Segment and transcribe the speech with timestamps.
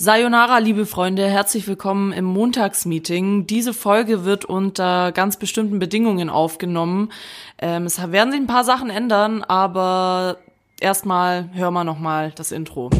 [0.00, 3.48] Sayonara, liebe Freunde, herzlich willkommen im Montagsmeeting.
[3.48, 7.10] Diese Folge wird unter ganz bestimmten Bedingungen aufgenommen.
[7.58, 10.36] Ähm, es werden sich ein paar Sachen ändern, aber
[10.78, 12.90] erstmal hören wir nochmal das Intro.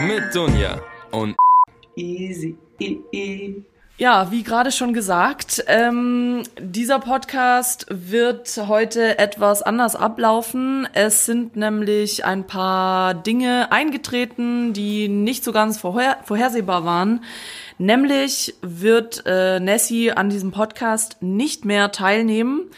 [0.07, 0.79] Mit Dunja
[1.11, 1.35] und
[1.97, 2.55] Easy.
[3.99, 10.87] Ja, wie gerade schon gesagt, ähm, dieser Podcast wird heute etwas anders ablaufen.
[10.93, 17.23] Es sind nämlich ein paar Dinge eingetreten, die nicht so ganz vorher vorhersehbar waren.
[17.79, 22.69] Nämlich wird äh, Nessie an diesem Podcast nicht mehr teilnehmen,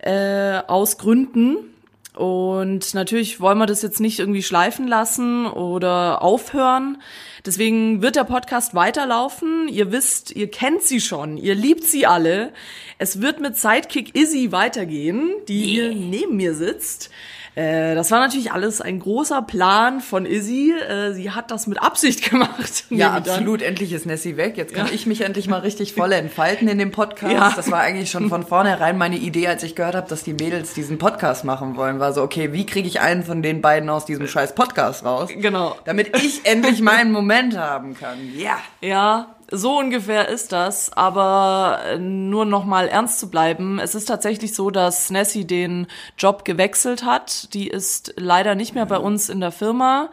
[0.00, 1.77] äh, aus Gründen.
[2.18, 7.00] Und natürlich wollen wir das jetzt nicht irgendwie schleifen lassen oder aufhören.
[7.46, 9.68] Deswegen wird der Podcast weiterlaufen.
[9.68, 12.52] Ihr wisst, ihr kennt sie schon, ihr liebt sie alle.
[12.98, 17.10] Es wird mit Sidekick Izzy weitergehen, die hier neben mir sitzt.
[17.58, 20.72] Äh, das war natürlich alles ein großer Plan von Izzy.
[20.72, 22.84] Äh, sie hat das mit Absicht gemacht.
[22.88, 23.62] Ja, absolut.
[23.62, 24.56] Endlich ist Nessie weg.
[24.56, 24.92] Jetzt kann Ja.
[24.92, 27.32] ich mich endlich mal richtig voll entfalten in dem Podcast.
[27.32, 27.52] Ja.
[27.56, 30.72] Das war eigentlich schon von vornherein meine Idee, als ich gehört habe, dass die Mädels
[30.74, 31.98] diesen Podcast machen wollen.
[31.98, 35.28] War so, okay, wie kriege ich einen von den beiden aus diesem scheiß Podcast raus?
[35.36, 35.74] Genau.
[35.84, 38.18] Damit ich endlich meinen Moment haben kann.
[38.36, 38.58] Ja.
[38.80, 40.92] Ja, so ungefähr ist das.
[40.92, 43.78] Aber äh, nur noch mal ernst zu bleiben.
[43.78, 47.52] Es ist tatsächlich so, dass Nessie den Job gewechselt hat.
[47.54, 50.10] Die ist leider nicht mehr bei uns in der Firma.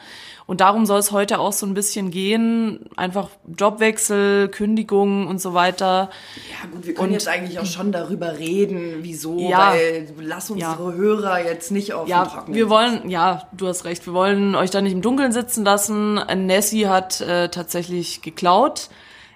[0.48, 2.86] Und darum soll es heute auch so ein bisschen gehen.
[2.96, 6.12] Einfach Jobwechsel, Kündigung und so weiter.
[6.52, 9.72] Ja gut, wir können Und- jetzt eigentlich auch schon darüber reden, wieso, Ja.
[9.72, 10.94] weil lass unsere Ja.
[10.94, 14.70] Hörer jetzt nicht auf Ja, Trockenen wir wollen, ja, du hast recht, wir wollen euch
[14.70, 16.16] da nicht im Dunkeln sitzen lassen.
[16.46, 18.90] Nessie hat äh, tatsächlich geklaut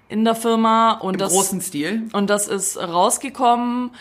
[0.09, 2.09] in der Firma und Im das großen Stil.
[2.13, 3.91] und das ist rausgekommen.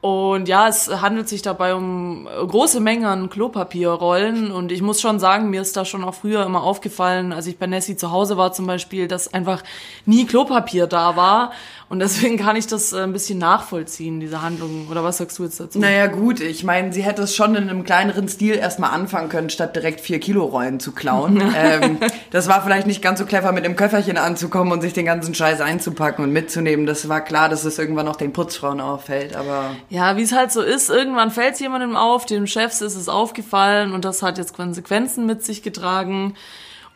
[0.00, 4.52] Und ja, es handelt sich dabei um große Mengen an Klopapierrollen.
[4.52, 7.58] Und ich muss schon sagen, mir ist da schon auch früher immer aufgefallen, als ich
[7.58, 9.64] bei Nessie zu Hause war zum Beispiel, dass einfach
[10.06, 11.50] nie Klopapier da war.
[11.90, 14.88] Und deswegen kann ich das äh, ein bisschen nachvollziehen, diese Handlung.
[14.90, 15.78] Oder was sagst du jetzt dazu?
[15.78, 19.48] Naja, gut, ich meine, sie hätte es schon in einem kleineren Stil erstmal anfangen können,
[19.48, 21.40] statt direkt vier Kilo Rollen zu klauen.
[21.56, 21.98] ähm,
[22.30, 25.34] das war vielleicht nicht ganz so clever, mit dem Köfferchen anzukommen und sich den ganzen
[25.34, 26.84] Scheiß einzupacken und mitzunehmen.
[26.84, 30.52] Das war klar, dass es irgendwann noch den Putzfrauen auffällt, aber Ja, wie es halt
[30.52, 34.36] so ist, irgendwann fällt es jemandem auf, dem Chefs ist es aufgefallen und das hat
[34.36, 36.34] jetzt Konsequenzen mit sich getragen.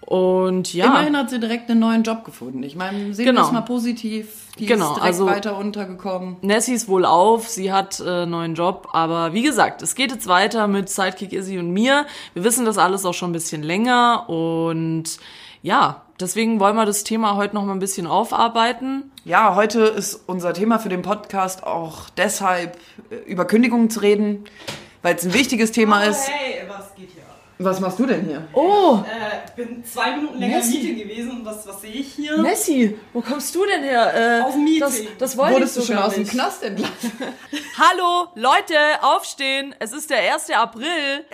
[0.07, 2.63] Und ja, immerhin hat sie direkt einen neuen Job gefunden.
[2.65, 3.43] Ich meine, sehen Genau.
[3.43, 4.29] wir es mal positiv.
[4.59, 6.37] Die Genau, ist direkt also- weiter untergekommen.
[6.43, 10.11] Nessie ist wohl auf, sie hat äh, einen neuen Job, aber wie gesagt, es geht
[10.11, 12.05] jetzt weiter mit Sidekick Izzy und mir.
[12.35, 15.05] Wir wissen das alles auch schon ein bisschen länger und
[15.63, 19.11] ja, deswegen wollen wir das Thema heute noch mal ein bisschen aufarbeiten.
[19.25, 22.77] Ja, heute ist unser Thema für den Podcast auch deshalb,
[23.11, 24.45] äh, über Kündigungen zu reden,
[25.03, 26.29] weil es ein wichtiges Thema ist.
[26.29, 27.12] Hey, was geht?
[27.65, 28.47] Was machst du denn hier?
[28.53, 30.77] Oh, Äh, bin zwei Minuten länger Messi.
[30.77, 32.37] im Meeting gewesen und was, was sehe ich hier?
[32.43, 34.13] Nessie, wo kommst du denn her?
[34.15, 34.81] Äh, Aus dem Meeting.
[34.81, 36.27] Das, das wollte Wurdest ich du schon aus dem.
[36.27, 37.13] Knast entlassen?
[37.79, 39.75] Hallo, Leute, aufstehen.
[39.79, 40.51] Es ist der 1.
[40.51, 41.25] April.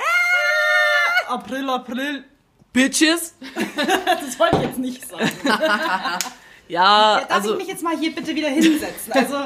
[1.28, 2.24] April, April.
[2.72, 3.34] Bitches.
[4.20, 5.30] Das wollte ich jetzt nicht sagen.
[5.44, 6.18] Ja,
[6.68, 9.12] Ja, darf also ich mich jetzt mal hier bitte wieder hinsetzen?
[9.12, 9.36] Also,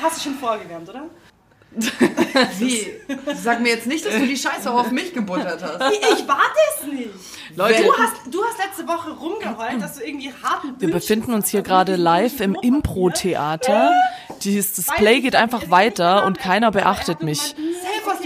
[0.00, 1.02] hast du schon vorgewärmt, oder?
[2.58, 2.86] Wie?
[3.42, 5.94] Sag mir jetzt nicht, dass du die Scheiße auch auf mich gebuttert hast.
[5.94, 7.10] Ich warte es nicht.
[7.54, 11.48] Leute, Du hast, du hast letzte Woche rumgeheult, dass du irgendwie harten wir befinden uns
[11.48, 13.92] hier gerade live im Impro-Theater.
[14.42, 17.54] Dieses Display geht einfach weiter und keiner beachtet mich.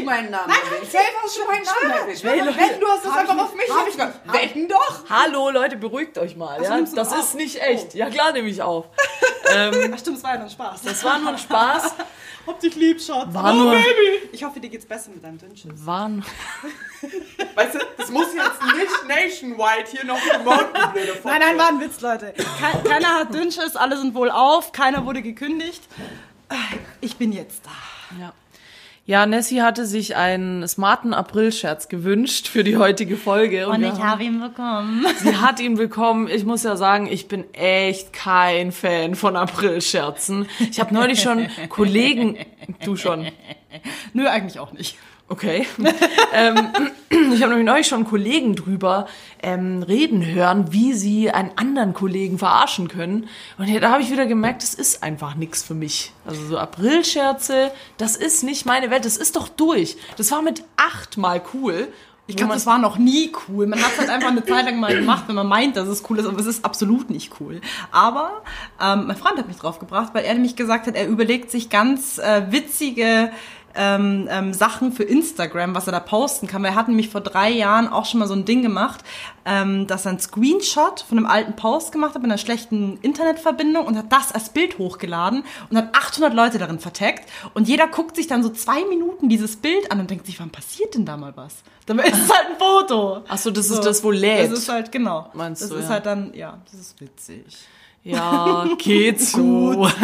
[0.06, 0.90] Meinen Namen erwähnt.
[0.90, 2.24] Safe hast du meinen Namen erwähnt.
[2.24, 5.04] Wetten, du hast das einfach auf mich jetzt Wetten doch!
[5.10, 6.62] Hallo Leute, beruhigt euch mal.
[6.62, 6.80] Ja?
[6.80, 7.18] Das auf?
[7.18, 7.94] ist nicht echt.
[7.94, 8.86] Ja klar nehme ich auf.
[9.48, 10.82] Ach stimmt, es war ja nur ein Spaß.
[10.82, 11.94] Das war nur ein Spaß.
[12.46, 13.26] Hab dich lieb, Schatz.
[13.34, 13.76] War nur,
[14.30, 15.72] Ich hoffe, dir geht's besser mit deinem Dünnschiss.
[15.84, 16.22] war, nur-
[17.56, 21.26] Weißt du, das muss jetzt nicht nationwide hier noch promoten, blöde Fotze.
[21.28, 22.32] Nein, nein, war ein Witz, Leute.
[22.34, 25.82] Ke keiner hat Dünnschiss, alle sind wohl auf, keiner wurde gekündigt.
[27.00, 27.70] Ich bin jetzt da.
[28.20, 28.32] ja.
[29.08, 33.68] Ja, Nessie hatte sich einen smarten April-Scherz gewünscht für die heutige Folge.
[33.68, 35.06] Und wir ich habe ihn bekommen.
[35.18, 36.26] Sie hat ihn bekommen.
[36.26, 40.48] Ich muss ja sagen, ich bin echt kein Fan von April-Scherzen.
[40.72, 42.36] Ich habe neulich schon Kollegen,
[42.84, 43.28] du schon,
[44.12, 44.96] Nö, eigentlich auch nicht.
[45.28, 45.66] Okay.
[46.32, 46.68] ähm,
[47.10, 49.06] ich habe nämlich neulich schon Kollegen drüber
[49.42, 53.28] ähm, reden hören, wie sie einen anderen Kollegen verarschen können.
[53.58, 56.12] Und da habe ich wieder gemerkt, das ist einfach nichts für mich.
[56.24, 59.04] Also so April-Scherze, das ist nicht meine Welt.
[59.04, 59.96] Das ist doch durch.
[60.16, 61.88] Das war mit achtmal cool.
[62.28, 63.68] Ich glaube, das war noch nie cool.
[63.68, 66.02] Man hat es halt einfach eine Zeit lang mal gemacht, wenn man meint, dass es
[66.10, 67.60] cool ist, aber es ist absolut nicht cool.
[67.92, 68.42] Aber
[68.82, 71.70] ähm, mein Freund hat mich drauf gebracht, weil er nämlich gesagt hat, er überlegt sich
[71.70, 73.30] ganz äh, witzige
[73.76, 76.62] ähm, ähm, Sachen für Instagram, was er da posten kann.
[76.62, 79.04] Weil er hat nämlich vor drei Jahren auch schon mal so ein Ding gemacht,
[79.44, 83.86] ähm, dass er einen Screenshot von einem alten Post gemacht hat mit einer schlechten Internetverbindung
[83.86, 87.28] und hat das als Bild hochgeladen und hat 800 Leute darin verteckt.
[87.54, 90.50] Und jeder guckt sich dann so zwei Minuten dieses Bild an und denkt sich, wann
[90.50, 91.62] passiert denn da mal was?
[91.86, 93.22] Dann ist es halt ein Foto.
[93.28, 94.50] Ach so, das ist das, wo lädt.
[94.50, 95.30] Das ist halt, genau.
[95.34, 95.90] Meinst das du, ist ja.
[95.90, 97.44] halt dann, ja, das ist witzig.
[98.06, 99.88] Ja, geht so.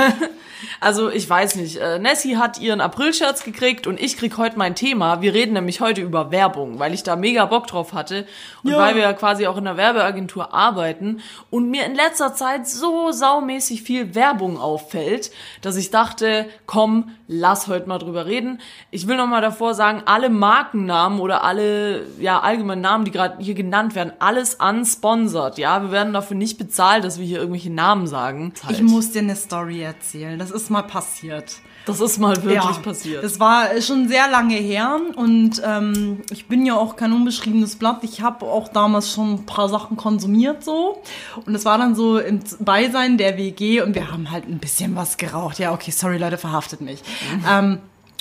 [0.80, 1.76] Also ich weiß nicht.
[1.76, 5.20] Äh, Nessie hat ihren April-Scherz gekriegt und ich krieg heute mein Thema.
[5.20, 8.26] Wir reden nämlich heute über Werbung, weil ich da mega Bock drauf hatte
[8.64, 8.78] und Ja.
[8.78, 11.20] weil wir ja quasi auch in der Werbeagentur arbeiten
[11.50, 15.30] und mir in letzter Zeit so saumäßig viel Werbung auffällt,
[15.62, 18.60] dass ich dachte, komm, lass heute mal drüber reden.
[18.90, 23.36] Ich will noch mal davor sagen, alle Markennamen oder alle ja allgemeinen Namen, die gerade
[23.42, 25.58] hier genannt werden, alles unsponsored.
[25.58, 28.52] Ja, wir werden dafür nicht bezahlt, dass wir hier irgendwelche Namen sagen.
[28.70, 30.38] Ich muss dir eine Story erzählen.
[30.38, 31.60] Das ist mal passiert.
[31.84, 33.24] Das ist mal wirklich ja, passiert.
[33.24, 38.04] Das war schon sehr lange her und ähm, ich bin ja auch kein unbeschriebenes Blatt.
[38.04, 41.02] Ich habe auch damals schon ein paar Sachen konsumiert so
[41.44, 44.94] und es war dann so im Beisein der WG und wir haben halt ein bisschen
[44.94, 45.58] was geraucht.
[45.58, 47.02] Ja, okay, sorry Leute, verhaftet mich.
[47.50, 47.78] Ähm,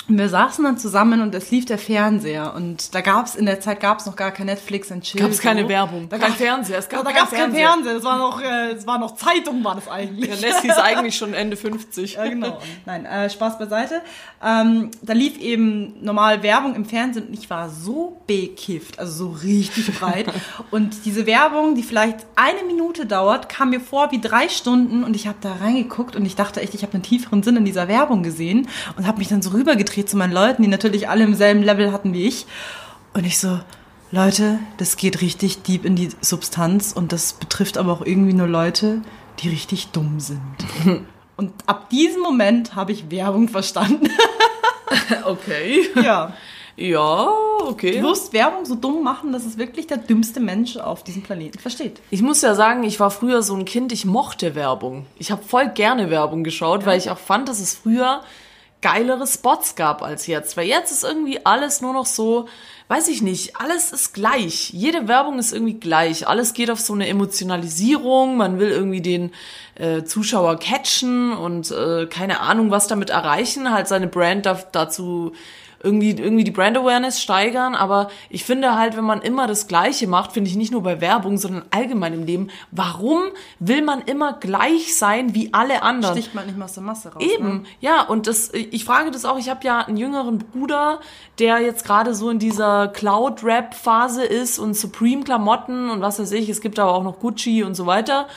[0.08, 3.46] und wir saßen dann zusammen und es lief der Fernseher und da gab es in
[3.46, 5.20] der Zeit gab es noch gar kein Netflix und Chill.
[5.20, 5.68] Gab es keine so.
[5.68, 7.68] Werbung, Da kein gab- Fernseher, es gab da gab es kein Fernseher.
[7.68, 7.96] Fernseher.
[7.96, 10.28] Es war noch, äh, es war noch Zeitung, war das eigentlich.
[10.28, 12.14] Ja, Nessie ist eigentlich schon Ende 50.
[12.14, 12.58] Ja, genau.
[12.84, 14.02] Nein, äh, Spaß beiseite.
[14.44, 19.30] Ähm, da lief eben normal Werbung im Fernsehen und ich war so bekifft, also so
[19.46, 20.26] richtig breit.
[20.72, 25.14] und diese Werbung, die vielleicht eine Minute dauert, kam mir vor wie drei Stunden und
[25.14, 27.86] ich habe da reingeguckt und ich dachte echt, ich habe einen tieferen Sinn in dieser
[27.86, 28.66] Werbung gesehen
[28.96, 31.92] und habe mich dann so rübergedreht zu meinen Leuten, die natürlich alle im selben Level
[31.92, 32.46] hatten wie ich.
[33.14, 33.60] Und ich so,
[34.10, 38.48] Leute, das geht richtig deep in die Substanz und das betrifft aber auch irgendwie nur
[38.48, 39.02] Leute,
[39.40, 40.40] die richtig dumm sind.
[41.34, 44.08] Und ab diesem Moment habe ich Werbung verstanden.
[45.24, 45.88] Okay.
[45.96, 46.34] Ja.
[46.76, 47.28] Ja,
[47.58, 48.02] Du okay.
[48.02, 52.00] wirst Werbung so dumm machen, dass es wirklich der dümmste Mensch auf diesem Planeten versteht.
[52.10, 55.06] Ich muss ja sagen, ich war früher so ein Kind, ich mochte Werbung.
[55.18, 58.22] Ich habe voll gerne Werbung geschaut, weil ich auch fand, dass es früher
[58.82, 60.56] geilere Spots gab als jetzt.
[60.56, 62.48] Weil jetzt ist irgendwie alles nur noch so,
[62.88, 64.70] weiß ich nicht, alles ist gleich.
[64.70, 66.28] Jede Werbung ist irgendwie gleich.
[66.28, 68.36] Alles geht auf so eine Emotionalisierung.
[68.36, 69.32] Man will irgendwie den
[69.76, 73.72] äh, Zuschauer catchen und äh, keine Ahnung, was damit erreichen.
[73.72, 75.32] Halt seine Brand darf dazu
[75.82, 80.06] irgendwie, irgendwie die Brand Awareness steigern, aber ich finde halt, wenn man immer das Gleiche
[80.06, 83.22] macht, finde ich nicht nur bei Werbung, sondern allgemein im Leben, warum
[83.58, 86.16] will man immer gleich sein wie alle anderen?
[86.16, 87.22] Sticht man nicht mal aus der Masse raus.
[87.22, 87.62] Eben, Ne?
[87.80, 91.00] ja, und das, ich frage das auch, ich habe ja einen jüngeren Bruder,
[91.38, 96.60] der jetzt gerade so in dieser Cloud-Rap-Phase ist und Supreme-Klamotten und was weiß ich, es
[96.60, 98.28] gibt aber auch noch Gucci und so weiter.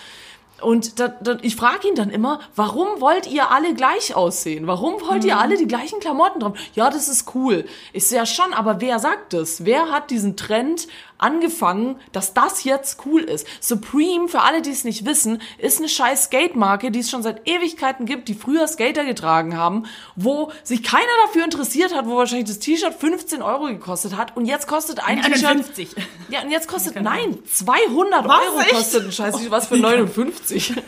[0.62, 4.68] Und da, da, ich frage ihn dann immer, warum wollt ihr alle gleich aussehen?
[4.68, 6.56] Warum wollt ihr alle die gleichen Klamotten dran?
[6.74, 7.66] Ja, das ist cool.
[7.92, 9.66] Ich sehe ja schon, aber wer sagt das?
[9.66, 10.88] Wer hat diesen Trend
[11.18, 13.48] angefangen, dass das jetzt cool ist?
[13.60, 17.48] Supreme, für alle, die es nicht wissen, ist eine scheiß Skate-Marke, die es schon seit
[17.48, 19.86] Ewigkeiten gibt, die früher Skater getragen haben,
[20.16, 24.46] wo sich keiner dafür interessiert hat, wo wahrscheinlich das T-Shirt 15 Euro gekostet hat und
[24.46, 25.96] jetzt kostet ein T-Shirt 59.
[26.30, 28.72] ja, und jetzt kostet, nein, 200 Was, Euro echt?
[28.72, 30.74] kostet ein Scheiß, was für 59.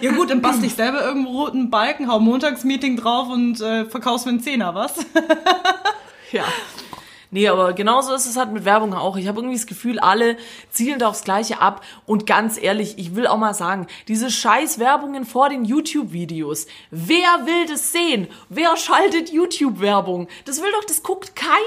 [0.00, 4.24] Ja gut, dann bastel ich selber irgendwo roten Balken, hau Montagsmeeting drauf und äh, verkauf's
[4.24, 4.94] für einen Zehner, was?
[6.32, 6.44] ja.
[7.30, 9.16] Nee, aber genauso ist es halt mit Werbung auch.
[9.18, 10.38] Ich habe irgendwie das Gefühl, alle
[10.70, 11.84] zielen da aufs Gleiche ab.
[12.06, 16.66] Und ganz ehrlich, ich will auch mal sagen, diese scheiß Werbungen vor den YouTube-Videos.
[16.90, 18.28] Wer will das sehen?
[18.48, 20.26] Wer schaltet YouTube-Werbung?
[20.46, 21.58] Das will doch, das guckt keiner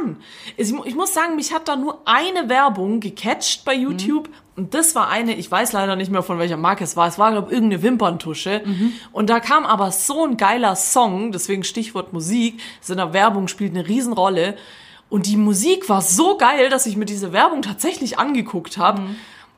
[0.00, 0.16] an.
[0.56, 4.28] Ich, mu- ich muss sagen, mich hat da nur eine Werbung gecatcht bei YouTube.
[4.56, 7.06] Und das war eine, ich weiß leider nicht mehr von welcher Marke es war.
[7.06, 8.64] Es war, glaube ich, irgendeine Wimperntusche.
[9.12, 12.60] Und da kam aber so ein geiler Song, deswegen Stichwort Musik.
[12.80, 14.56] Das in der Werbung spielt eine Riesenrolle.
[15.08, 19.02] Und die Musik war so geil, dass ich mir diese Werbung tatsächlich angeguckt habe.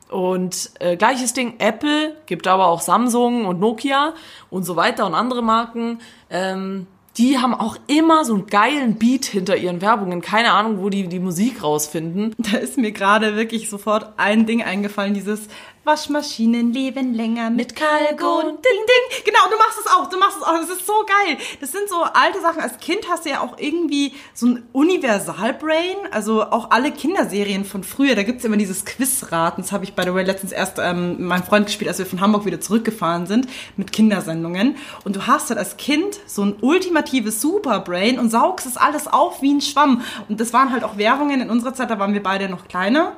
[0.09, 4.13] Und äh, gleiches Ding, Apple, gibt aber auch Samsung und Nokia
[4.49, 5.99] und so weiter und andere Marken.
[6.29, 6.87] Ähm,
[7.17, 10.21] die haben auch immer so einen geilen Beat hinter ihren Werbungen.
[10.21, 12.33] Keine Ahnung, wo die die Musik rausfinden.
[12.37, 15.47] Da ist mir gerade wirklich sofort ein Ding eingefallen, dieses
[15.85, 18.45] Waschmaschinen leben länger mit Kalgon.
[18.45, 19.23] Ding, ding.
[19.25, 20.53] Genau, du machst es auch, du machst es auch.
[20.53, 21.37] Das ist so geil.
[21.61, 22.61] Das sind so alte Sachen.
[22.61, 25.95] Als Kind hast du ja auch irgendwie so ein Universalbrain.
[26.11, 28.15] Also auch alle Kinderserien von früher.
[28.15, 29.63] Da gibt's immer dieses Quizraten.
[29.63, 32.21] Das habe ich, by the way, letztens erst ähm, meinem Freund gespielt, als wir von
[32.21, 34.75] Hamburg wieder zurückgefahren sind mit Kindersendungen.
[35.05, 39.41] Und du hast halt als Kind so ein ultimatives Superbrain und saugst es alles auf
[39.41, 40.01] wie ein Schwamm.
[40.27, 43.15] Und das waren halt auch Werbungen in unserer Zeit, da waren wir beide noch kleiner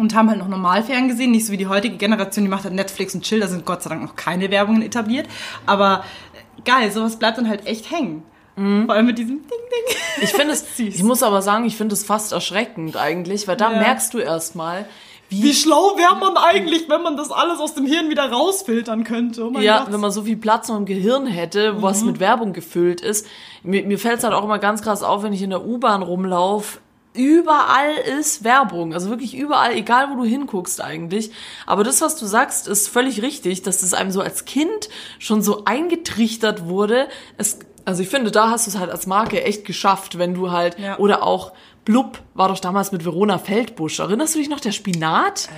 [0.00, 2.74] und haben halt noch Normalfernsehen gesehen, nicht so wie die heutige Generation, die macht halt
[2.74, 5.26] Netflix und Chill, da sind Gott sei Dank noch keine Werbungen etabliert.
[5.66, 6.04] Aber
[6.58, 8.22] äh, geil, sowas bleibt dann halt echt hängen.
[8.56, 9.96] Vor allem mit diesem Ding, Ding.
[10.22, 13.70] Ich finde es, ich muss aber sagen, ich finde es fast erschreckend eigentlich, weil da
[13.72, 13.78] Ja.
[13.78, 14.84] merkst du erstmal,
[15.30, 19.04] wie, Wie schlau wäre man eigentlich, wenn man das alles aus dem Hirn wieder rausfiltern
[19.04, 19.44] könnte?
[19.46, 19.92] Oh ja, Gott.
[19.92, 23.26] wenn man so viel Platz noch im Gehirn hätte, was mit Werbung gefüllt ist.
[23.62, 26.02] Mir, mir fällt es halt auch immer ganz krass auf, wenn ich in der U-Bahn
[26.02, 26.78] rumlaufe.
[27.18, 31.32] Überall ist Werbung, also wirklich überall, egal wo du hinguckst eigentlich.
[31.66, 35.42] Aber das, was du sagst, ist völlig richtig, dass das einem so als Kind schon
[35.42, 37.08] so eingetrichtert wurde.
[37.36, 40.52] Es, also ich finde, da hast du es halt als Marke echt geschafft, wenn du
[40.52, 40.96] halt, Ja.
[40.98, 41.52] oder auch
[41.84, 43.98] Blub war doch damals mit Verona Feldbusch.
[43.98, 45.48] Erinnerst du dich noch, der Spinat?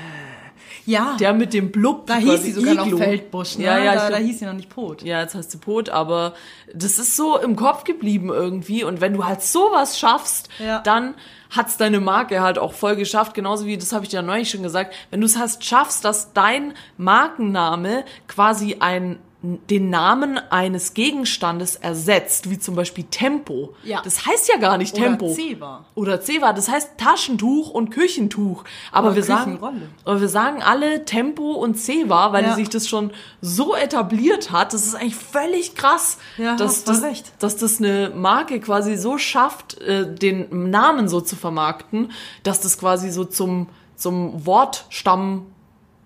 [0.86, 2.06] ja, Der mit dem Blub.
[2.06, 2.96] da hieß sie sogar Iglo.
[2.98, 3.64] noch Feldbusch, ne?
[3.64, 5.02] Ja, ja, da, da hieß sie noch nicht Pot.
[5.02, 6.34] ja, jetzt heißt sie Pot, aber
[6.74, 8.82] das ist so im Kopf geblieben irgendwie.
[8.84, 10.78] Und wenn du halt sowas schaffst, Ja.
[10.80, 11.14] dann
[11.50, 13.34] hat's deine Marke halt auch voll geschafft.
[13.34, 16.32] Genauso wie, das habe ich ja neulich schon gesagt, wenn du es hast, schaffst, dass
[16.32, 23.74] dein Markenname quasi ein den Namen eines Gegenstandes ersetzt, wie zum Beispiel Tempo.
[23.84, 24.02] Ja.
[24.02, 25.32] Das heißt ja gar nicht Oder Tempo.
[25.32, 25.86] Zewa.
[25.94, 28.64] Oder Zewa, das heißt Taschentuch und Küchentuch.
[28.92, 29.58] Aber Oder wir sagen,
[30.04, 32.54] aber wir sagen alle Tempo und Zewa, weil Ja.
[32.54, 34.74] sich das schon so etabliert hat.
[34.74, 37.32] Das ist eigentlich völlig krass, Ja, dass, das, recht.
[37.38, 42.76] dass das eine Marke quasi so schafft, äh, den Namen so zu vermarkten, dass das
[42.78, 45.46] quasi so zum, zum Wortstamm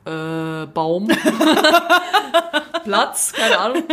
[0.05, 1.09] äh, Baum
[2.85, 3.85] Platz, keine Ahnung.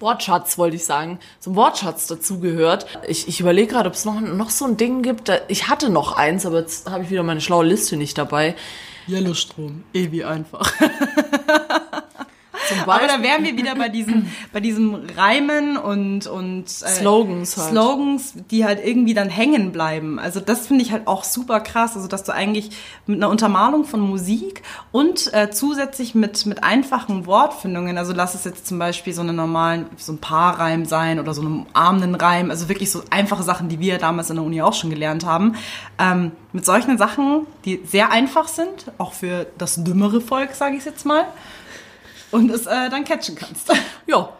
[0.00, 2.86] Wortschatz wollte ich sagen, zum Wortschatz dazugehört.
[3.06, 5.28] Ich, ich überlege gerade, ob es noch, noch so ein Ding gibt.
[5.28, 8.56] Da, ich hatte noch eins, aber jetzt habe ich wieder meine schlaue Liste nicht dabei.
[9.08, 10.72] Yellowstrom, eh wie einfach.
[12.70, 17.56] Zum Aber da wären wir wieder bei diesem, bei diesem Reimen und, und äh, Slogans
[17.56, 17.70] halt.
[17.70, 20.18] Slogans, die halt irgendwie dann hängen bleiben.
[20.18, 21.96] Also das finde ich halt auch super krass.
[21.96, 22.70] Also dass du eigentlich
[23.06, 24.62] mit einer Untermalung von Musik
[24.92, 29.36] und äh, zusätzlich mit, mit einfachen Wortfindungen, also lass es jetzt zum Beispiel so einen
[29.36, 33.68] normalen, so ein Paarreim sein oder so einen umarmenden Reim, also wirklich so einfache Sachen,
[33.68, 35.56] die wir damals in der Uni auch schon gelernt haben.
[35.98, 40.84] Ähm, mit solchen Sachen, die sehr einfach sind, auch für das dümmere Volk, sage ich
[40.84, 41.24] jetzt mal,
[42.30, 43.72] und es äh, dann catchen kannst.
[44.06, 44.30] Ja.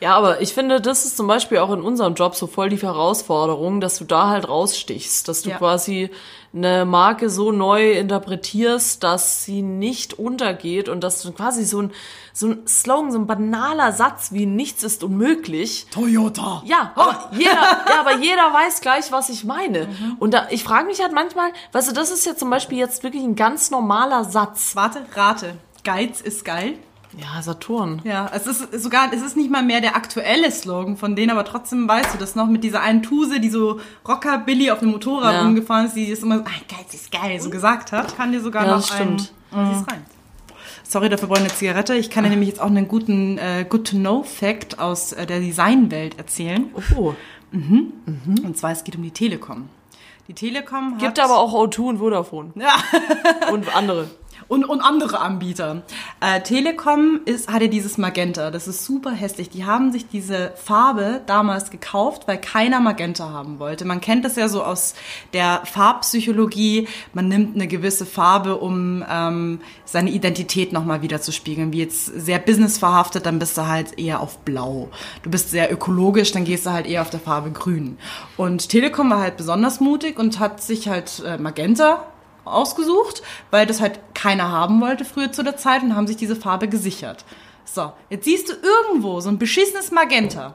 [0.00, 2.76] Ja, aber ich finde, das ist zum Beispiel auch in unserem Job so voll die
[2.76, 5.56] Herausforderung, dass du da halt rausstichst, dass du Ja.
[5.56, 6.10] quasi
[6.52, 11.92] eine Marke so neu interpretierst, dass sie nicht untergeht und dass du quasi so ein,
[12.32, 15.86] so ein Slogan, so ein banaler Satz wie nichts ist unmöglich.
[15.92, 16.62] Toyota.
[16.66, 19.88] Ja, aber jeder, ja, aber jeder weiß gleich, was ich meine.
[20.18, 23.04] Und da, ich frage mich halt manchmal, weißt du, das ist ja zum Beispiel jetzt
[23.04, 24.72] wirklich ein ganz normaler Satz.
[24.74, 25.54] Warte, rate.
[25.84, 26.74] Geiz ist geil.
[27.20, 28.00] Ja, Saturn.
[28.04, 31.44] Ja, es ist sogar, es ist nicht mal mehr der aktuelle Slogan von denen, aber
[31.44, 35.34] trotzdem weißt du das noch mit dieser einen Tuse, die so Rockabilly auf dem Motorrad
[35.34, 35.42] Ja.
[35.42, 38.40] rumgefahren ist, die das immer so, ah, Geiz ist geil, so gesagt hat, kann dir
[38.40, 39.32] sogar Ja, noch das stimmt.
[39.52, 39.84] ein, mhm.
[39.88, 40.04] rein.
[40.82, 41.94] Sorry, dafür brauche ich eine Zigarette.
[41.94, 46.66] Ich kann dir nämlich jetzt auch einen guten äh, Good-to-Know-Fact aus äh, der Designwelt erzählen.
[46.96, 47.14] Oh.
[47.52, 49.68] Und zwar, es geht um die Telekom.
[50.28, 50.98] Die Telekom hat...
[51.00, 52.50] Gibt aber auch O2 und Vodafone.
[52.56, 52.74] Ja.
[53.52, 54.10] Und andere.
[54.48, 55.82] Und, und andere Anbieter.
[56.20, 58.50] Äh, Telekom ist, hat ja dieses Magenta.
[58.50, 59.50] Das ist super hässlich.
[59.50, 63.84] Die haben sich diese Farbe damals gekauft, weil keiner Magenta haben wollte.
[63.84, 64.94] Man kennt das ja so aus
[65.32, 66.88] der Farbpsychologie.
[67.12, 71.72] Man nimmt eine gewisse Farbe, um ähm, seine Identität nochmal wieder zu spiegeln.
[71.72, 74.88] Wie jetzt sehr businessverhaftet, dann bist du halt eher auf blau.
[75.22, 77.98] Du bist sehr ökologisch, dann gehst du halt eher auf der Farbe grün.
[78.36, 82.06] Und Telekom war halt besonders mutig und hat sich halt äh, Magenta
[82.44, 86.36] ausgesucht, weil das halt keiner haben wollte früher zu der Zeit und haben sich diese
[86.36, 87.24] Farbe gesichert.
[87.64, 90.54] So, jetzt siehst du irgendwo so ein beschissenes Magenta.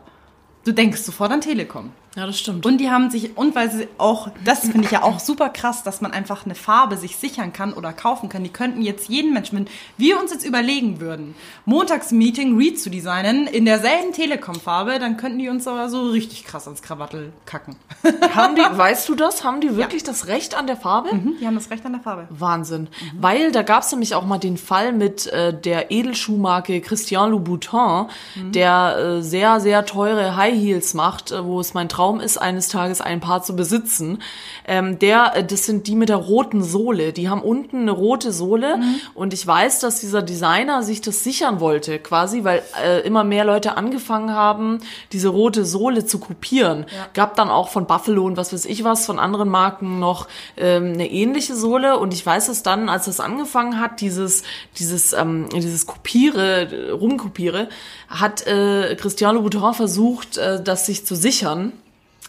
[0.66, 1.92] Du denkst sofort an Telekom.
[2.16, 2.66] Ja, das stimmt.
[2.66, 5.84] Und die haben sich, und weil sie auch, das finde ich ja auch super krass,
[5.84, 8.44] dass man einfach eine Farbe sich sichern kann oder kaufen kann.
[8.44, 11.36] Die könnten jetzt jeden Menschen, wenn wir uns jetzt überlegen würden,
[11.66, 16.66] Montagsmeeting Read zu designen in derselben Telekom-Farbe, dann könnten die uns aber so richtig krass
[16.66, 17.76] ans Krawattel kacken.
[18.36, 19.44] haben die, weißt du das?
[19.44, 21.10] Haben die wirklich das Recht an der Farbe?
[21.40, 22.28] Die haben das Recht an der Farbe.
[22.30, 22.88] Wahnsinn.
[23.20, 28.08] Weil da gab es nämlich auch mal den Fall mit äh, der Edelschuhmarke Christian Louboutin,
[28.36, 32.68] der äh, sehr, sehr teure High Heels macht, äh, wo es mein Traum ist, eines
[32.70, 34.22] Tages ein Paar zu besitzen.
[34.66, 37.12] Ähm, der, äh, das sind die mit der roten Sohle.
[37.14, 38.96] Die haben unten eine rote Sohle Mhm.
[39.16, 43.44] und ich weiß, dass dieser Designer sich das sichern wollte, quasi, weil äh, immer mehr
[43.46, 44.80] Leute angefangen haben,
[45.12, 46.86] diese rote Sohle zu kopieren.
[47.14, 50.94] Gab dann auch von Buffalo und was weiß ich was, von anderen Marken noch ähm,
[50.94, 54.44] eine ähnliche Sohle und ich weiß es dann, als es angefangen hat, dieses,
[54.78, 57.68] dieses, ähm, dieses Kopiere, Rumkopiere,
[58.08, 61.74] hat äh, Christian Louboutin versucht, äh, das sich zu sichern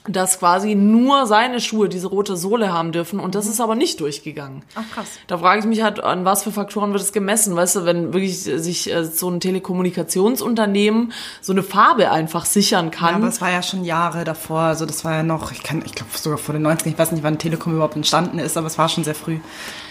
[0.09, 4.01] dass quasi nur seine Schuhe diese rote Sohle haben dürfen und das ist aber nicht
[4.01, 4.63] durchgegangen.
[4.75, 5.07] Ach, krass.
[5.27, 8.15] Da frage ich mich halt, an was für Faktoren wird es gemessen, weißt du, wenn
[8.15, 13.15] wirklich sich äh, so ein Telekommunikationsunternehmen so eine Farbe einfach sichern Ja, kann.
[13.17, 14.61] aber das war ja schon Jahre davor.
[14.61, 17.13] Also das war ja noch, ich kann, ich glaube sogar vor den 90ern, ich weiß
[17.13, 19.39] nicht, wann Telekom überhaupt entstanden ist, aber es war schon sehr früh.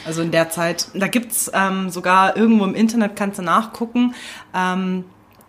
[0.05, 0.87] Also in der Zeit.
[0.93, 4.15] Da gibt's ähm, sogar irgendwo im Internet, kannst du nachgucken,
[4.55, 5.05] ähm,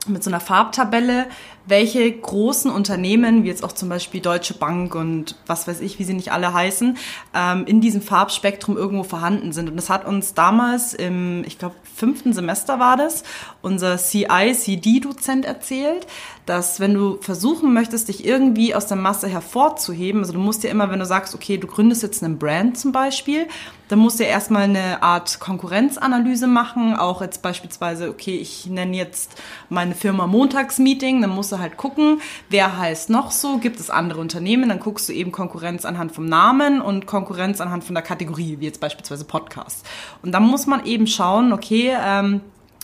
[0.07, 1.27] mit so einer Farbtabelle,
[1.67, 6.05] welche großen Unternehmen, wie jetzt auch zum Beispiel Deutsche Bank und was weiß ich, wie
[6.05, 6.97] sie nicht alle heißen,
[7.35, 9.69] ähm, in diesem Farbspektrum irgendwo vorhanden sind.
[9.69, 13.23] Und das hat uns damals im, ich glaube, fünften Semester war das,
[13.63, 16.07] unser CI-CD-Dozent erzählt,
[16.47, 20.71] dass wenn du versuchen möchtest, dich irgendwie aus der Masse hervorzuheben, also du musst ja
[20.71, 23.47] immer, wenn du sagst, okay, du gründest jetzt einen Brand zum Beispiel,
[23.89, 28.97] dann musst du ja erstmal eine Art Konkurrenzanalyse machen, auch jetzt beispielsweise, okay, ich nenne
[28.97, 33.91] jetzt meine Firma Montagsmeeting, dann musst du halt gucken, wer heißt noch so, gibt es
[33.91, 38.03] andere Unternehmen, dann guckst du eben Konkurrenz anhand vom Namen und Konkurrenz anhand von der
[38.03, 39.87] Kategorie, wie jetzt beispielsweise Podcast.
[40.23, 42.41] Und dann muss man eben schauen, okay, ähm,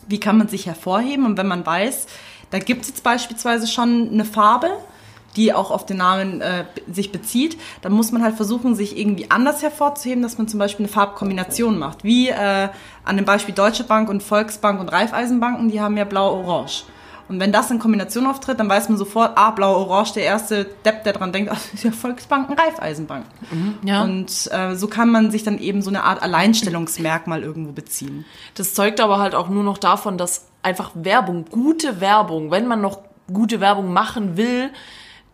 [0.09, 2.07] wie kann man sich hervorheben und wenn man weiß,
[2.51, 4.71] da gibt es jetzt beispielsweise schon eine Farbe,
[5.37, 9.31] die auch auf den Namen äh, sich bezieht, dann muss man halt versuchen, sich irgendwie
[9.31, 12.05] anders hervorzuheben, dass man zum Beispiel eine Farbkombination macht.
[12.05, 12.69] Wie äh,
[13.05, 16.85] an dem Beispiel Deutsche Bank und Volksbank und Raiffeisenbanken, die haben ja blau-orange.
[17.29, 21.05] Und wenn das in Kombination auftritt, dann weiß man sofort, ah, blau-orange, der erste Depp,
[21.05, 23.27] der dran denkt, ach, das ist ja Volksbanken, Raiffeisenbank.
[23.83, 24.03] ja.
[24.03, 28.25] Und äh, so kann man sich dann eben so eine Art Alleinstellungsmerkmal irgendwo beziehen.
[28.55, 32.81] Das zeugt aber halt auch nur noch davon, dass einfach Werbung, gute Werbung, wenn man
[32.81, 33.01] noch
[33.33, 34.71] gute Werbung machen will,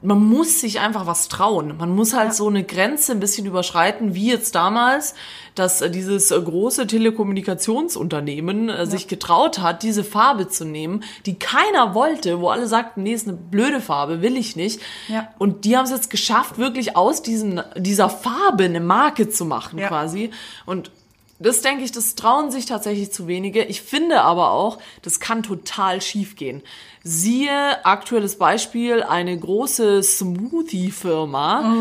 [0.02, 1.76] man muss sich einfach was trauen.
[1.78, 5.14] Man muss halt so eine Grenze ein bisschen überschreiten, wie jetzt damals,
[5.54, 11.38] dass äh, dieses äh, große Telekommunikationsunternehmen äh, sich getraut hat, diese Farbe zu nehmen, die
[11.38, 14.80] keiner wollte, wo alle sagten, nee, ist eine blöde Farbe, will ich nicht.
[15.08, 15.28] Ja.
[15.38, 19.78] Und die haben es jetzt geschafft, wirklich aus diesen, dieser Farbe eine Marke zu machen,
[19.78, 19.88] Ja.
[19.88, 20.30] quasi.
[20.66, 20.90] Und
[21.38, 23.64] das denke ich, das trauen sich tatsächlich zu wenige.
[23.64, 26.62] Ich finde aber auch, das kann total schief gehen.
[27.04, 31.74] Siehe aktuelles Beispiel, eine große Smoothie-Firma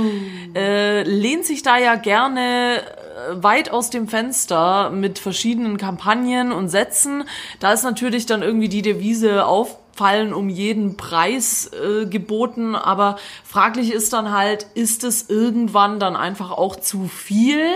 [0.55, 6.69] äh, lehnt sich da ja gerne äh, weit aus dem Fenster mit verschiedenen Kampagnen und
[6.69, 7.23] Sätzen.
[7.59, 13.17] Da ist natürlich dann irgendwie die Devise auf fallen um jeden Preis äh, geboten, aber
[13.43, 17.67] fraglich ist dann halt, ist es irgendwann dann einfach auch zu viel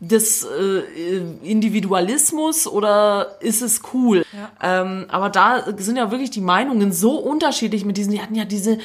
[0.00, 4.24] des äh, Individualismus oder ist es cool?
[4.62, 8.44] Ähm, aber da sind ja wirklich die Meinungen so unterschiedlich mit diesen, die hatten ja
[8.44, 8.78] diese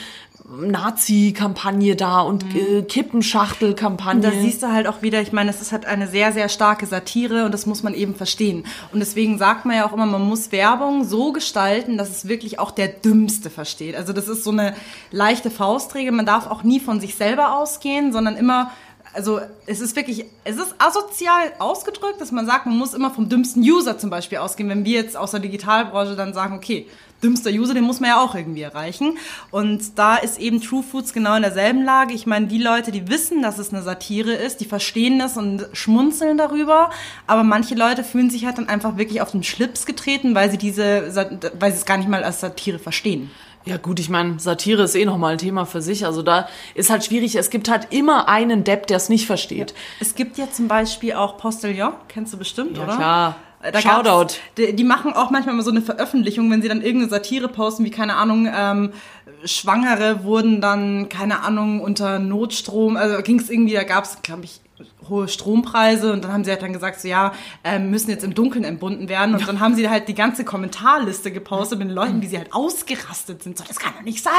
[0.49, 4.21] Nazi-Kampagne da und äh, Kippenschachtel-Kampagne.
[4.21, 6.85] Da siehst du halt auch wieder, ich meine, es ist halt eine sehr, sehr starke
[6.85, 8.65] Satire und das muss man eben verstehen.
[8.91, 12.59] Und deswegen sagt man ja auch immer, man muss Werbung so gestalten, dass es wirklich
[12.59, 13.95] auch der Dümmste versteht.
[13.95, 14.75] Also das ist so eine
[15.11, 16.11] leichte Faustregel.
[16.11, 18.71] Man darf auch nie von sich selber ausgehen, sondern immer
[19.13, 23.29] also es ist wirklich, es ist asozial ausgedrückt, dass man sagt, man muss immer vom
[23.29, 24.69] dümmsten User zum Beispiel ausgehen.
[24.69, 26.87] Wenn wir jetzt aus der Digitalbranche dann sagen, okay,
[27.23, 29.17] dümmster User, den muss man ja auch irgendwie erreichen.
[29.51, 32.13] Und da ist eben True Foods genau in derselben Lage.
[32.13, 35.67] Ich meine, die Leute, die wissen, dass es eine Satire ist, die verstehen das und
[35.73, 36.89] schmunzeln darüber.
[37.27, 40.57] Aber manche Leute fühlen sich halt dann einfach wirklich auf den Schlips getreten, weil sie
[40.57, 41.13] diese,
[41.59, 43.29] weil sie es gar nicht mal als Satire verstehen.
[43.65, 46.05] Ja gut, ich meine, Satire ist eh nochmal ein Thema für sich.
[46.05, 47.35] Also da ist halt schwierig.
[47.35, 49.73] Es gibt halt immer einen Depp, der es nicht versteht.
[49.99, 52.95] Es gibt ja zum Beispiel auch Postillon, kennst du bestimmt, Ja, oder?
[52.95, 53.35] klar.
[53.71, 54.33] Da Shoutout.
[54.57, 57.85] Die, die machen auch manchmal mal so eine Veröffentlichung, wenn sie dann irgendeine Satire posten,
[57.85, 58.91] wie keine Ahnung, ähm,
[59.45, 64.45] Schwangere wurden dann, keine Ahnung, unter Notstrom, also ging es irgendwie, da gab es, glaube
[64.45, 64.61] ich,
[65.11, 68.33] hohe Strompreise und dann haben sie halt dann gesagt, so ja, ähm, müssen jetzt im
[68.33, 72.23] Dunkeln entbunden werden und dann haben sie halt die ganze Kommentarliste gepostet mit den Leuten,
[72.23, 74.33] wie sie halt ausgerastet sind, so das kann doch nicht sein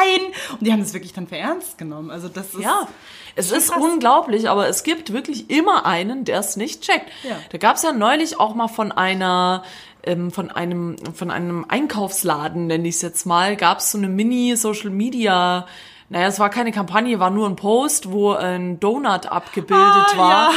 [0.59, 2.89] und die haben das wirklich dann für ernst genommen, also das ist Ja,
[3.37, 3.83] es ist krass.
[3.83, 7.09] unglaublich, aber es gibt wirklich immer einen, der es nicht checkt.
[7.23, 7.37] Ja.
[7.51, 9.63] Da gab es ja neulich auch mal von einer
[10.05, 14.09] ähm, von einem von einem Einkaufsladen, nenne ich es jetzt mal, gab es so eine
[14.09, 15.67] Mini-Social Media.
[16.13, 19.79] Naja, es war keine Kampagne, war nur ein Post, wo ein Donut abgebildet
[20.15, 20.31] Ah, war.
[20.31, 20.51] ja.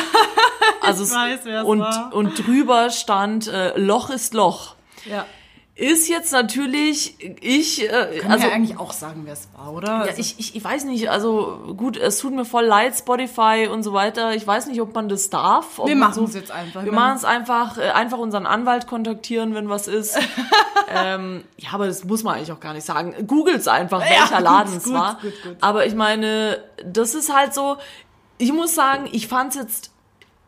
[0.82, 2.14] Also Ich weiß, und war.
[2.14, 4.76] und drüber stand äh, Loch ist Loch.
[5.06, 5.26] ja.
[5.78, 7.88] Ist jetzt natürlich, ich, äh,
[8.20, 9.88] Können also wir eigentlich auch sagen, wer es war, oder?
[9.88, 13.68] Ja, Also- ich, ich, ich weiß nicht, also gut, es tut mir voll leid, Spotify
[13.70, 14.34] und so weiter.
[14.34, 15.78] Ich weiß nicht, ob man das darf.
[15.78, 16.86] Wir man machen's jetzt einfach.
[16.86, 20.18] Wir meine- machen es einfach, äh, einfach unseren Anwalt kontaktieren, wenn was ist.
[20.96, 23.14] ähm, ja, aber das muss man eigentlich auch gar nicht sagen.
[23.28, 25.14] Googles einfach, Ja, welcher gut, Laden es gut, war.
[25.22, 25.58] gut, gut.
[25.60, 27.76] Aber ich meine, das ist halt so,
[28.38, 29.92] ich muss sagen, ich fand's jetzt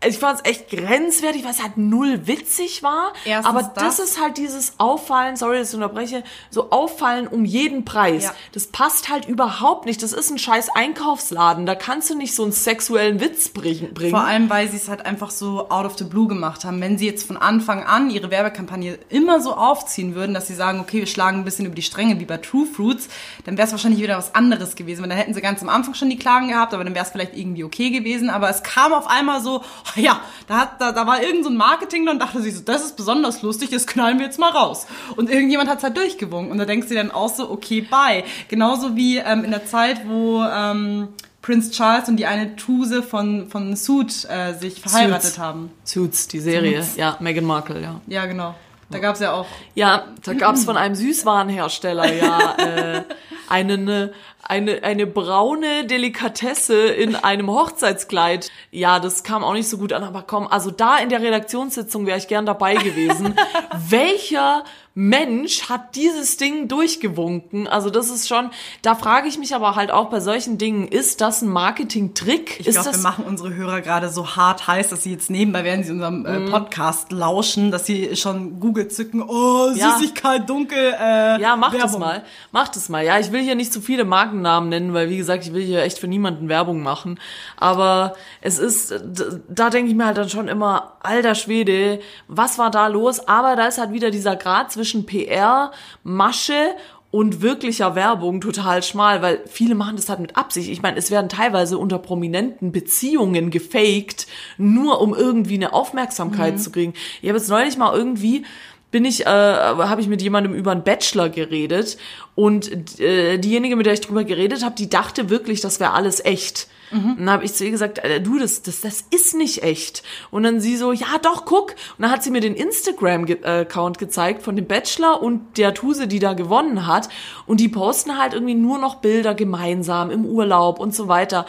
[0.05, 3.13] ich fand es echt grenzwertig, weil es halt null witzig war.
[3.25, 3.99] Erstens aber das, das.
[3.99, 8.25] ist halt dieses Auffallen, sorry, dass ich unterbreche, so Auffallen um jeden Preis.
[8.25, 8.33] Ja.
[8.51, 10.03] Das passt halt überhaupt nicht.
[10.03, 11.65] Das ist ein scheiß Einkaufsladen.
[11.65, 14.11] Da kannst du nicht so einen sexuellen Witz bring- bringen.
[14.11, 16.79] Vor allem, weil sie es halt einfach so out of the blue gemacht haben.
[16.79, 20.79] Wenn sie jetzt von Anfang an ihre Werbekampagne immer so aufziehen würden, dass sie sagen,
[20.79, 23.07] okay, wir schlagen ein bisschen über die Stränge wie bei True Fruits,
[23.45, 25.01] dann wäre es wahrscheinlich wieder was anderes gewesen.
[25.01, 27.11] Weil dann hätten sie ganz am Anfang schon die Klagen gehabt, aber dann wäre es
[27.11, 28.29] vielleicht irgendwie okay gewesen.
[28.29, 29.63] Aber es kam auf einmal so,
[29.95, 32.83] ja, da, hat, da, da war irgend so ein Marketing und dachte sich so, das
[32.83, 34.87] ist besonders lustig, das knallen wir jetzt mal raus.
[35.15, 36.51] Und irgendjemand hat es halt durchgewunken.
[36.51, 38.23] Und da denkst du dann auch so, okay, bye.
[38.47, 40.43] Genauso wie ähm, in der Zeit, wo...
[40.43, 45.39] Ähm, Prince Charles und die eine Tuse von, von Suit äh, sich verheiratet Suits.
[45.39, 45.71] haben.
[45.85, 46.83] Suits, die Serie.
[46.83, 46.97] Suits.
[46.97, 48.01] Ja, Meghan Markle, ja.
[48.05, 48.53] Ja, genau.
[48.89, 49.47] Da gab's ja auch.
[49.73, 53.03] Ja, da gab's von einem Süßwarenhersteller ja äh,
[53.49, 54.11] eine,
[54.47, 58.49] eine, eine braune Delikatesse in einem Hochzeitskleid.
[58.71, 62.05] Ja, das kam auch nicht so gut an, aber komm, also da in der Redaktionssitzung
[62.05, 63.35] wäre ich gern dabei gewesen.
[63.89, 64.63] Welcher
[64.99, 67.67] Mensch hat dieses Ding durchgewunken?
[67.67, 68.49] Also das ist schon,
[68.81, 72.61] da frage ich mich aber halt auch bei solchen Dingen, ist das ein Marketing-Trick?
[72.61, 75.85] Ich glaube, wir machen unsere Hörer gerade so hart heiß, dass sie jetzt nebenbei, während
[75.85, 76.25] sie unserem Mhm.
[76.25, 79.91] äh, Podcast lauschen, dass sie schon Google zücken, oh, Ja.
[79.99, 81.99] Süßigkeit, dunkel, äh, Ja, mach das Werbung.
[81.99, 82.23] mal.
[82.51, 83.05] Mach das mal.
[83.05, 85.83] Ja, ich will hier nicht zu viele Markennamen nennen, weil wie gesagt, ich will hier
[85.83, 87.19] echt für niemanden Werbung machen.
[87.55, 92.57] Aber es ist, d- da denke ich mir halt dann schon immer, alter Schwede, was
[92.57, 93.27] war da los?
[93.27, 95.71] Aber da ist halt wieder dieser Grad zwischen PR,
[96.03, 96.75] Masche
[97.09, 100.69] und wirklicher Werbung total schmal, weil viele machen das halt mit Absicht.
[100.69, 106.69] Ich meine, es werden teilweise unter prominenten Beziehungen gefaked, nur um irgendwie eine Aufmerksamkeit zu
[106.71, 106.93] kriegen.
[107.21, 108.45] Ich habe jetzt neulich mal irgendwie
[108.91, 111.97] bin ich, äh, habe ich mit jemandem über einen Bachelor geredet
[112.35, 116.23] und äh, diejenige, mit der ich drüber geredet habe, die dachte wirklich, das wäre alles
[116.23, 116.67] echt.
[117.09, 120.03] Und dann habe ich zu ihr gesagt, äh, du, das, das, das ist nicht echt.
[120.31, 121.71] Und dann sie so, ja doch, guck.
[121.71, 126.19] Und dann hat sie mir den Instagram-Account gezeigt von dem Bachelor und der Tuse, die
[126.19, 127.09] da gewonnen hat.
[127.45, 131.45] Und die posten halt irgendwie nur noch Bilder gemeinsam im Urlaub und so weiter.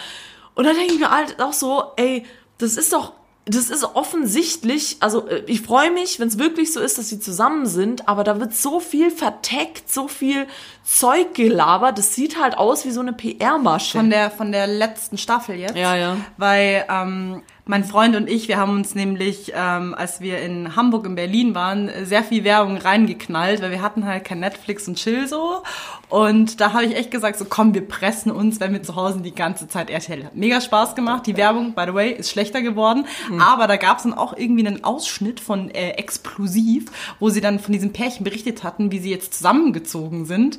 [0.55, 2.24] Und dann denke ich mir halt auch so, ey,
[2.59, 3.12] das ist doch
[3.48, 7.18] das ist offensichtlich, also äh, ich freue mich, wenn es wirklich so ist, dass sie
[7.18, 10.46] zusammen sind, aber da wird so viel verteckt, so viel
[10.84, 13.98] Zeug gelabert, das sieht halt aus wie so eine PR-Masche.
[13.98, 15.76] Von der, von der letzten Staffel jetzt.
[15.76, 16.16] Ja, ja.
[16.37, 21.04] Weil ähm, mein Freund und ich, wir haben uns nämlich, ähm, als wir in Hamburg
[21.07, 25.28] und Berlin waren, sehr viel Werbung reingeknallt, weil wir hatten halt kein Netflix und Chill
[25.28, 25.62] so.
[26.09, 29.20] Und da habe ich echt gesagt, so komm, wir pressen uns, wenn wir zu Hause
[29.20, 30.24] die ganze Zeit RTL.
[30.24, 31.26] Hat mega Spaß gemacht.
[31.26, 33.04] Die Werbung, by the way, ist schlechter geworden.
[33.38, 36.87] Aber da gab es dann auch irgendwie einen Ausschnitt von äh, Explosiv,
[37.20, 40.59] wo sie dann von diesem Pärchen berichtet hatten, wie sie jetzt zusammengezogen sind.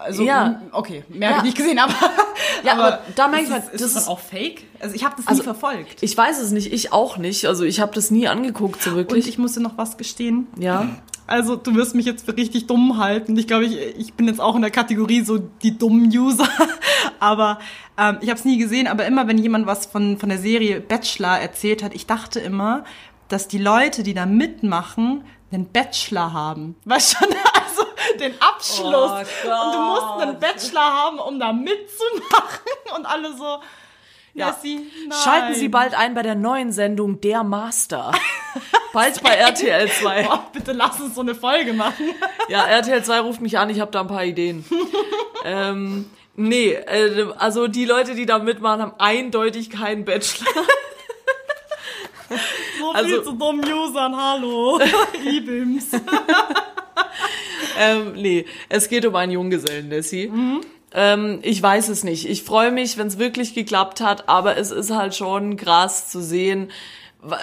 [0.00, 0.62] Also, Ja.
[0.72, 1.36] okay, mehr Ja.
[1.36, 1.92] habe ich nicht gesehen, aber,
[2.64, 4.64] Ja, aber da merke ich halt, ist das das ist- dann auch fake?
[4.80, 6.02] Also ich habe das Also, nie verfolgt.
[6.02, 7.46] Ich weiß es nicht, ich auch nicht.
[7.46, 9.28] Also ich habe das nie angeguckt, so Und wirklich.
[9.28, 10.46] ich musste noch was gestehen.
[10.58, 10.86] ja.
[11.26, 13.36] Also du wirst mich jetzt für richtig dumm halten.
[13.38, 16.48] Ich glaube, ich, ich bin jetzt auch in der Kategorie so die dummen User.
[17.20, 17.60] aber
[17.96, 18.88] ähm, ich habe es nie gesehen.
[18.88, 22.82] Aber immer, wenn jemand was von, von der Serie Bachelor erzählt hat, ich dachte immer,
[23.28, 26.74] dass die Leute, die da mitmachen, einen Bachelor haben.
[26.84, 27.82] Weißt schon, also
[28.18, 29.10] den Abschluss.
[29.44, 32.60] Oh und du musst einen Bachelor haben, um da mitzumachen.
[32.96, 33.58] Und alle so,
[34.34, 34.48] Ja.
[34.48, 35.18] Jessie, nein.
[35.22, 38.10] Schalten Sie bald ein bei der neuen Sendung Der Master.
[38.92, 40.28] bald bei RTL 2.
[40.30, 42.10] Oh, bitte lass uns so eine Folge machen.
[42.48, 44.64] Ja, RTL 2 ruft mich an, ich habe da ein paar Ideen.
[45.44, 50.46] ähm, nee, äh, also die Leute, die da mitmachen, haben eindeutig keinen Bachelor.
[52.78, 54.80] So Also- viel zu dummen Usern, hallo.
[55.26, 55.88] E-Bims.
[57.78, 60.30] ähm, nee, es geht um einen Junggesellen, Nessie.
[60.92, 62.28] Ähm, ich weiß es nicht.
[62.28, 66.20] Ich freue mich, wenn es wirklich geklappt hat, aber es ist halt schon krass zu
[66.20, 66.70] sehen.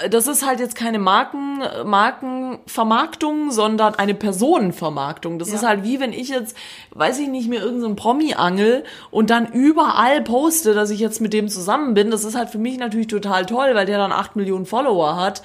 [0.10, 5.38] Das ist halt jetzt keine Marken, Markenvermarktung, sondern eine Personenvermarktung.
[5.38, 5.56] Das Ja.
[5.56, 6.58] ist halt wie wenn ich jetzt,
[6.92, 11.32] weiß ich nicht, mir irgendeinen Promi angel und dann überall poste, dass ich jetzt mit
[11.32, 12.10] dem zusammen bin.
[12.10, 15.44] Das ist halt für mich natürlich total toll, weil der dann 8 Millionen Follower hat.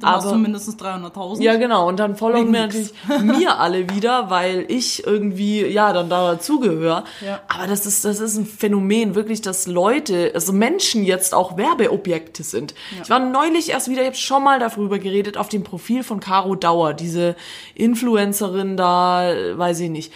[0.00, 1.42] Dann hast du mindestens 300.000.
[1.42, 1.88] Ja, genau.
[1.88, 7.02] Und dann folgen mir natürlich mir alle wieder, weil ich irgendwie, ja, dann da dazugehöre.
[7.24, 7.40] Ja.
[7.48, 12.44] Aber das ist, das ist ein Phänomen, wirklich, dass Leute, also Menschen jetzt auch Werbeobjekte
[12.44, 12.74] sind.
[13.02, 16.20] Ich war neulich erst wieder, ich habe schon mal darüber geredet, auf dem Profil von
[16.20, 17.36] Caro Dauer, diese
[17.74, 20.12] Influencerin da, weiß ich nicht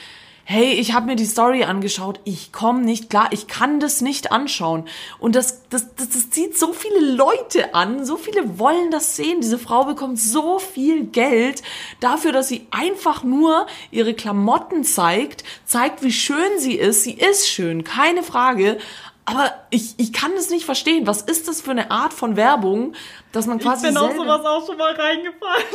[0.48, 4.30] hey, ich habe mir die Story angeschaut, ich komme nicht klar, ich kann das nicht
[4.30, 4.84] anschauen.
[5.18, 9.40] Und das, das, das, das zieht so viele Leute an, so viele wollen das sehen.
[9.40, 11.64] Diese Frau bekommt so viel Geld
[11.98, 17.02] dafür, dass sie einfach nur ihre Klamotten zeigt, zeigt, wie schön sie ist.
[17.02, 18.78] Sie ist schön, keine Frage.
[19.26, 21.06] Aber ich, ich kann es nicht verstehen.
[21.06, 22.94] Was ist das für eine Art von Werbung,
[23.32, 23.88] dass man quasi.
[23.88, 25.64] Ich bin selber- sowas auch schon mal reingefallen.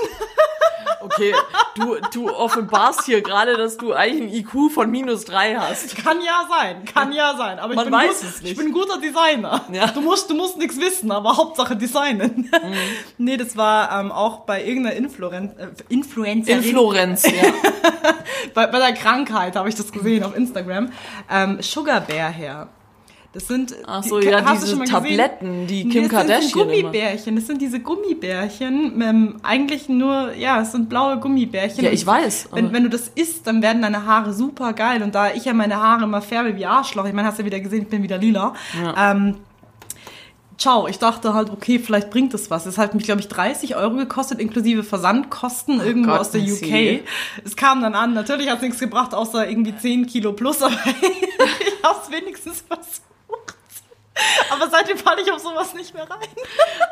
[1.03, 1.33] Okay,
[1.75, 5.95] du, du offenbarst hier gerade, dass du eigentlich ein IQ von minus drei hast.
[5.95, 7.57] Kann ja sein, kann ja sein.
[7.57, 8.51] Aber Man ich bin weiß gut, es nicht.
[8.51, 9.65] Ich bin ein guter Designer.
[9.71, 9.87] Ja.
[9.87, 12.51] Du musst, du musst nichts wissen, aber Hauptsache designen.
[12.51, 12.73] Mhm.
[13.17, 16.61] nee, das war ähm, auch bei irgendeiner Influen äh, Influencerin.
[16.63, 17.31] In Florenz, ja.
[18.53, 20.91] bei, bei der Krankheit habe ich das gesehen auf Instagram.
[21.31, 22.69] Ähm, Sugar Bear her.
[23.34, 24.88] Das sind Ach so, die- ja, diese schon mal gesehen?
[24.88, 27.36] Tabletten, die Kim das Kardashian sind Gummibärchen.
[27.38, 29.02] Das sind diese Gummibärchen.
[29.02, 31.84] Ähm, eigentlich nur, ja, es sind blaue Gummibärchen.
[31.84, 35.02] Ja, ich weiß, Wenn, wenn du das isst, dann werden deine Haare super geil.
[35.02, 37.46] Und da ich ja meine Haare immer färbe wie Arschloch, ich meine, hast du ja
[37.46, 38.54] wieder gesehen, ich bin wieder lila.
[38.98, 39.38] Ähm,
[40.58, 42.67] Ciao, ich dachte halt, okay, vielleicht bringt das was.
[42.67, 46.50] Es hat mich, glaube ich, 30 Euro gekostet, inklusive Versandkosten irgendwo Gott, aus der UK.
[46.58, 47.04] Ziel.
[47.44, 48.13] Es kam dann an.
[48.13, 52.63] Natürlich hat es nichts gebracht, außer irgendwie 10 Kilo plus, aber ich habe es wenigstens
[52.67, 53.02] versucht.
[54.50, 56.28] Aber seitdem falle ich auf sowas nicht mehr rein.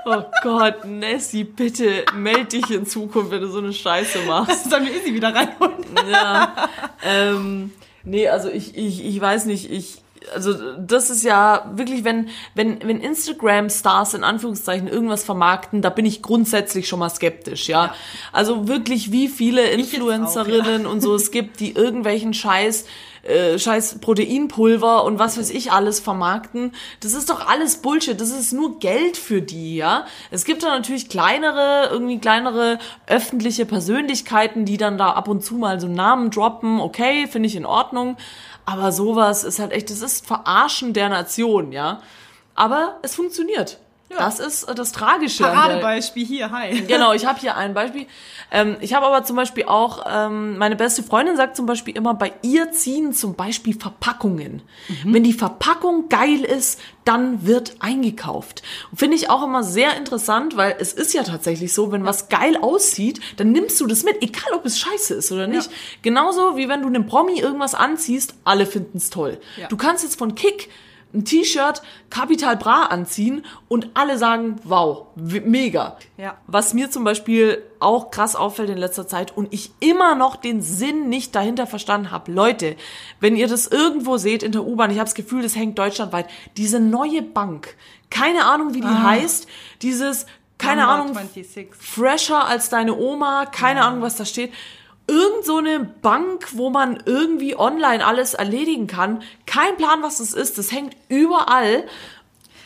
[0.06, 4.70] Oh Gott, Nessie, bitte meld dich in Zukunft, wenn du so eine Scheiße machst.
[4.70, 5.86] Sollen wir Izzy wieder reinholen?
[6.10, 6.70] Ja.
[7.04, 10.02] Ähm, nee, also ich, ich, ich weiß nicht, ich.
[10.34, 16.06] Also das ist ja wirklich, wenn, wenn, wenn Instagram-Stars in Anführungszeichen irgendwas vermarkten, da bin
[16.06, 17.94] ich grundsätzlich schon mal skeptisch, ja.
[18.32, 22.86] Also wirklich, wie viele jetzt auch, Influencerinnen und so es gibt, die irgendwelchen Scheiß,
[23.24, 26.74] äh, Scheiß Proteinpulver und was weiß ich alles vermarkten.
[27.02, 28.20] Das ist doch alles Bullshit.
[28.20, 30.06] Das ist nur Geld für die, ja.
[30.32, 35.56] Es gibt da natürlich kleinere, irgendwie kleinere öffentliche Persönlichkeiten, die dann da ab und zu
[35.56, 36.80] mal so Namen droppen.
[36.80, 38.18] Okay, finde ich in Ordnung.
[38.70, 42.04] Aber sowas ist halt echt, das ist Verarschen der Nation, ja.
[42.54, 43.80] Aber es funktioniert.
[44.18, 45.44] Das ist äh, das Tragische.
[45.44, 46.82] Paradebeispiel hier, hi.
[46.88, 48.08] Genau, ich habe hier ein Beispiel.
[48.52, 52.14] Ähm, ich habe aber zum Beispiel auch, ähm, meine beste Freundin sagt zum Beispiel immer,
[52.14, 54.62] bei ihr ziehen zum Beispiel Verpackungen.
[55.06, 58.64] Wenn die Verpackung geil ist, dann wird eingekauft.
[58.94, 62.58] Finde ich auch immer sehr interessant, weil es ist ja tatsächlich so, wenn was geil
[62.60, 65.70] aussieht, dann nimmst du das mit, egal ob es scheiße ist oder nicht.
[66.02, 69.40] Genauso wie wenn du einem Promi irgendwas anziehst, alle finden es toll.
[69.58, 69.68] Ja.
[69.68, 70.70] Du kannst jetzt von Kick
[71.14, 75.98] ein T-Shirt Capital Bra anziehen und alle sagen, wow, mega.
[76.18, 76.38] Ja.
[76.48, 80.62] Was mir zum Beispiel auch krass auffällt in letzter Zeit und ich immer noch den
[80.62, 82.32] Sinn nicht dahinter verstanden habe.
[82.32, 82.76] Leute,
[83.20, 86.28] wenn ihr das irgendwo seht in der U-Bahn, ich habe das Gefühl, das hängt deutschlandweit,
[86.58, 87.76] diese neue Bank,
[88.10, 89.48] keine Ahnung, wie die heißt,
[89.82, 90.26] dieses,
[90.58, 91.70] keine Number Ahnung, 26.
[91.78, 94.52] fresher als deine Oma, keine Ahnung, was da steht.
[95.10, 99.24] Irgend so eine Bank, wo man irgendwie online alles erledigen kann.
[99.46, 100.58] Kein Plan, was das ist.
[100.58, 101.86] Das hängt überall.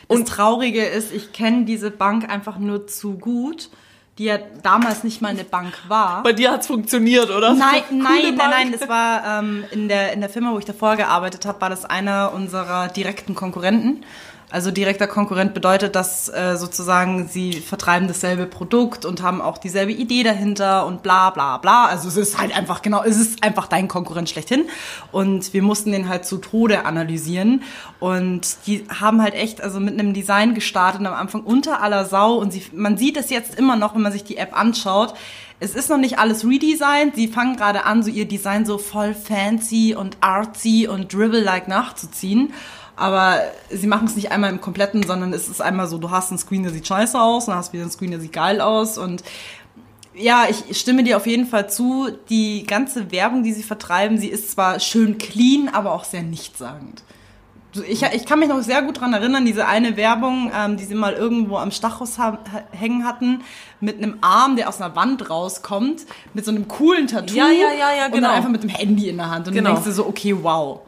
[0.06, 3.70] Und das Traurige ist, ich kenne diese Bank einfach nur zu gut,
[4.18, 6.22] die ja damals nicht mal eine Bank war.
[6.22, 7.54] Bei dir hat's funktioniert, oder?
[7.54, 10.96] Nein, nein, nein, nein, das war ähm, in, der, in der Firma, wo ich davor
[10.96, 14.04] gearbeitet habe, war das einer unserer direkten Konkurrenten.
[14.54, 19.90] Also direkter Konkurrent bedeutet, dass äh, sozusagen sie vertreiben dasselbe Produkt und haben auch dieselbe
[19.90, 21.86] Idee dahinter und bla bla bla.
[21.86, 24.66] Also es ist halt einfach genau, es ist einfach dein Konkurrent schlechthin.
[25.10, 27.64] Und wir mussten den halt zu Tode analysieren.
[27.98, 32.34] Und die haben halt echt, also mit einem Design gestartet am Anfang unter aller Sau.
[32.34, 35.14] Und sie, man sieht es jetzt immer noch, wenn man sich die App anschaut.
[35.58, 37.16] Es ist noch nicht alles redesigned.
[37.16, 42.52] Sie fangen gerade an, so ihr Design so voll fancy und artsy und dribble-like nachzuziehen.
[42.96, 46.30] Aber sie machen es nicht einmal im Kompletten, sondern es ist einmal so, du hast
[46.30, 48.60] einen Screen, der sieht scheiße aus, dann hast du wieder einen Screen, der sieht geil
[48.60, 49.22] aus und
[50.16, 52.08] ja, ich stimme dir auf jeden Fall zu.
[52.28, 57.02] Die ganze Werbung, die sie vertreiben, sie ist zwar schön clean, aber auch sehr nichtssagend.
[57.88, 60.94] Ich, ich kann mich noch sehr gut dran erinnern, diese eine Werbung, ähm, die sie
[60.94, 62.38] mal irgendwo am Stachus ha
[62.70, 63.42] hängen hatten,
[63.80, 66.02] mit einem Arm, der aus einer Wand rauskommt,
[66.32, 67.34] mit so einem coolen Tattoo.
[67.34, 68.28] Ja, ja, ja, ja, Und genau.
[68.28, 69.48] dann einfach mit dem Handy in der Hand.
[69.48, 69.70] Und Genau.
[69.70, 70.82] du denkst dir so, okay, wow.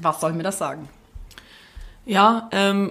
[0.00, 0.88] Was soll mir das sagen?
[2.10, 2.90] Ja, ähm,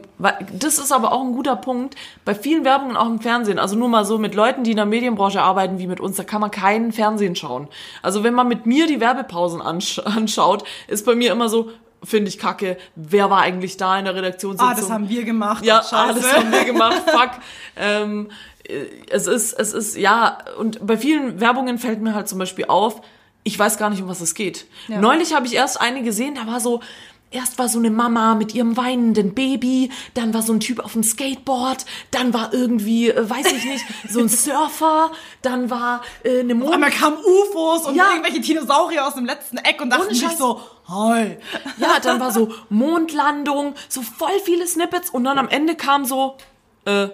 [0.54, 1.96] das ist aber auch ein guter Punkt.
[2.24, 4.86] Bei vielen Werbungen auch im Fernsehen, also nur mal so mit Leuten, die in der
[4.86, 7.68] Medienbranche arbeiten wie mit uns, da kann man keinen Fernsehen schauen.
[8.02, 11.70] Also wenn man mit mir die Werbepausen ansch anschaut, ist bei mir immer so,
[12.02, 14.70] finde ich kacke, wer war eigentlich da in der Redaktionssitzung?
[14.70, 15.66] Ah, das haben wir gemacht.
[15.66, 16.22] Ja, oh, ah, scheiße.
[16.22, 17.32] das haben wir gemacht, fuck.
[17.76, 18.30] ähm,
[18.64, 22.68] äh, es ist, es ist, ja, und bei vielen Werbungen fällt mir halt zum Beispiel
[22.70, 23.02] auf,
[23.44, 24.66] ich weiß gar nicht, um was es geht.
[24.88, 25.02] Ja.
[25.02, 26.82] Neulich habe ich erst eine gesehen, da war so,
[27.32, 30.94] erst war so eine Mama mit ihrem weinenden Baby, dann war so ein Typ auf
[30.94, 35.12] dem Skateboard, dann war irgendwie, äh, weiß ich nicht, so ein Surfer,
[35.42, 38.10] dann war äh, eine Mond einmal kamen UFOs und Ja.
[38.12, 41.38] irgendwelche Dinosaurier aus dem letzten Eck und dachten sich so, hi.
[41.78, 46.38] Ja, dann war so Mondlandung, so voll viele Snippets und dann am Ende kam so
[46.86, 47.10] äh,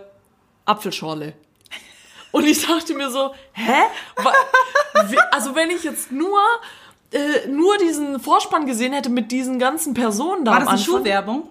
[0.66, 1.34] Apfelschorle.
[2.32, 3.84] Und ich dachte mir so, hä?
[5.32, 6.40] Also wenn ich jetzt nur
[7.16, 11.44] äh, nur diesen Vorspann gesehen hätte mit diesen ganzen Personen da War das eine Schuhwerbung?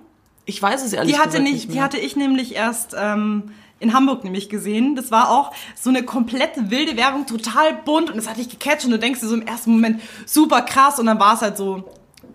[0.46, 3.52] ich weiß es ehrlich Die hatte gesagt nicht, nicht die hatte ich nämlich erst ähm,
[3.80, 4.94] in Hamburg nämlich gesehen.
[4.94, 8.84] Das war auch so eine komplette wilde Werbung, total bunt und das hat dich gecatcht
[8.84, 11.56] und du denkst dir so im ersten Moment super krass und dann war es halt
[11.56, 11.84] so,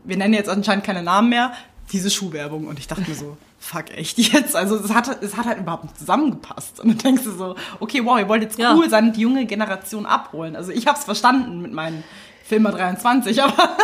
[0.03, 1.53] wir nennen jetzt anscheinend keine Namen mehr,
[1.91, 5.45] diese Schuhwerbung und ich dachte mir so, fuck echt jetzt, also es hat, es hat
[5.45, 8.75] halt überhaupt nicht zusammengepasst und dann denkst du so, okay, wow, ihr wollt jetzt Ja.
[8.75, 10.55] cool sein und die junge Generation abholen.
[10.55, 12.03] Also ich hab's verstanden mit meinen
[12.49, 13.77] Filmer 23, aber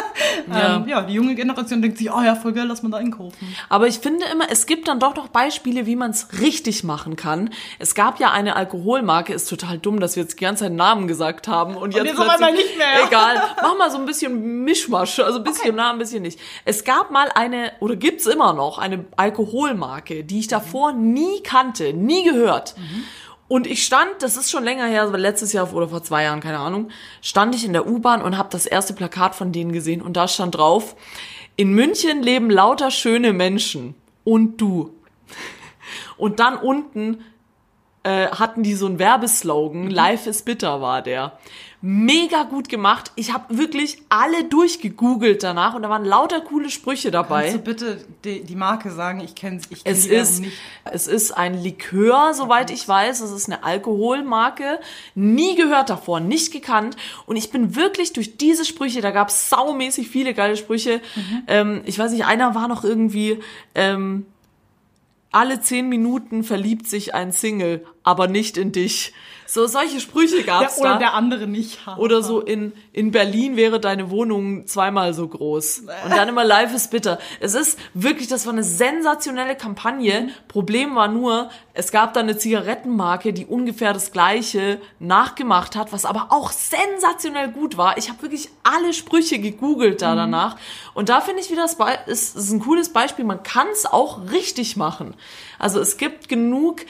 [0.52, 0.76] Ja.
[0.78, 3.56] ähm, ja, die junge Generation denkt sich, oh ja, voll geil, lass mal da einkaufen.
[3.70, 7.16] Aber ich finde immer, es gibt dann doch noch Beispiele, wie man es richtig machen
[7.16, 7.52] kann.
[7.80, 11.08] Es gab ja eine Alkoholmarke, ist total dumm, dass wir jetzt die ganze Zeit Namen
[11.08, 13.06] gesagt haben und jetzt, jetzt einmal plötzlich- nicht mehr.
[13.08, 16.40] Egal, mach mal so ein bisschen Mischmasch, also ein bisschen nah, ein bisschen nicht.
[16.66, 21.94] Es gab mal eine, oder gibt's immer noch, eine Alkoholmarke, die ich davor nie kannte,
[21.94, 22.76] nie gehört.
[23.48, 26.60] Und ich stand, das ist schon länger her, letztes Jahr oder vor zwei Jahren, keine
[26.60, 26.90] Ahnung,
[27.22, 30.28] stand ich in der U-Bahn und habe das erste Plakat von denen gesehen und da
[30.28, 30.96] stand drauf,
[31.56, 34.96] in München leben lauter schöne Menschen und du.
[36.18, 37.24] Und dann unten
[38.04, 41.38] äh, hatten die so einen Werbeslogan, Life is bitter war der.
[41.88, 43.12] Mega gut gemacht.
[43.14, 47.44] Ich habe wirklich alle durchgegoogelt danach und da waren lauter coole Sprüche dabei.
[47.44, 49.20] Kannst du bitte die, die Marke sagen?
[49.20, 50.58] Ich kenne ich kenn Es ist, nicht.
[50.86, 53.22] es ist ein Likör, soweit ich weiß.
[53.22, 54.80] Es ist eine Alkoholmarke.
[55.14, 56.98] Nie gehört davor, nicht gekannt.
[57.28, 61.02] Und ich bin wirklich durch diese Sprüche, da gab es saumäßig viele geile Sprüche.
[61.46, 63.38] Ähm, ich weiß nicht, einer war noch irgendwie,
[63.76, 64.26] ähm,
[65.32, 69.14] alle zehn Minuten verliebt sich ein Single, aber nicht in dich.
[69.48, 70.98] So solche Sprüche Ja, gab's oder da.
[70.98, 71.80] der andere nicht.
[71.98, 75.80] Oder so in, in Berlin wäre deine Wohnung zweimal so groß.
[76.06, 77.20] Und dann immer Life is bitter.
[77.40, 80.30] Es ist wirklich, das war eine sensationelle Kampagne.
[80.48, 86.06] Problem war nur, es gab da eine Zigarettenmarke, die ungefähr das gleiche nachgemacht hat, was
[86.06, 87.98] aber auch sensationell gut war.
[87.98, 90.58] Ich habe wirklich alle Sprüche gegoogelt da danach.
[90.94, 93.26] Und da finde ich wieder, das Be- ist, ist ein cooles Beispiel.
[93.26, 95.14] Man kann es auch richtig machen.
[95.60, 96.82] Also es gibt genug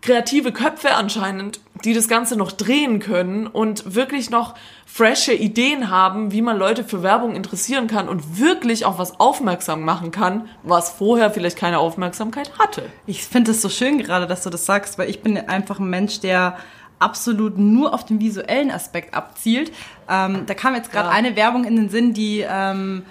[0.00, 4.54] kreative Köpfe anscheinend, die das Ganze noch drehen können und wirklich noch
[4.86, 9.82] frische Ideen haben, wie man Leute für Werbung interessieren kann und wirklich auch was aufmerksam
[9.82, 12.84] machen kann, was vorher vielleicht keine Aufmerksamkeit hatte.
[13.06, 15.90] Ich finde es so schön gerade, dass du das sagst, weil ich bin einfach ein
[15.90, 16.56] Mensch, der
[17.00, 19.70] absolut nur auf den visuellen Aspekt abzielt.
[20.08, 21.14] Ähm, da kam jetzt gerade Ja.
[21.14, 23.04] eine Werbung in den Sinn, die ähm,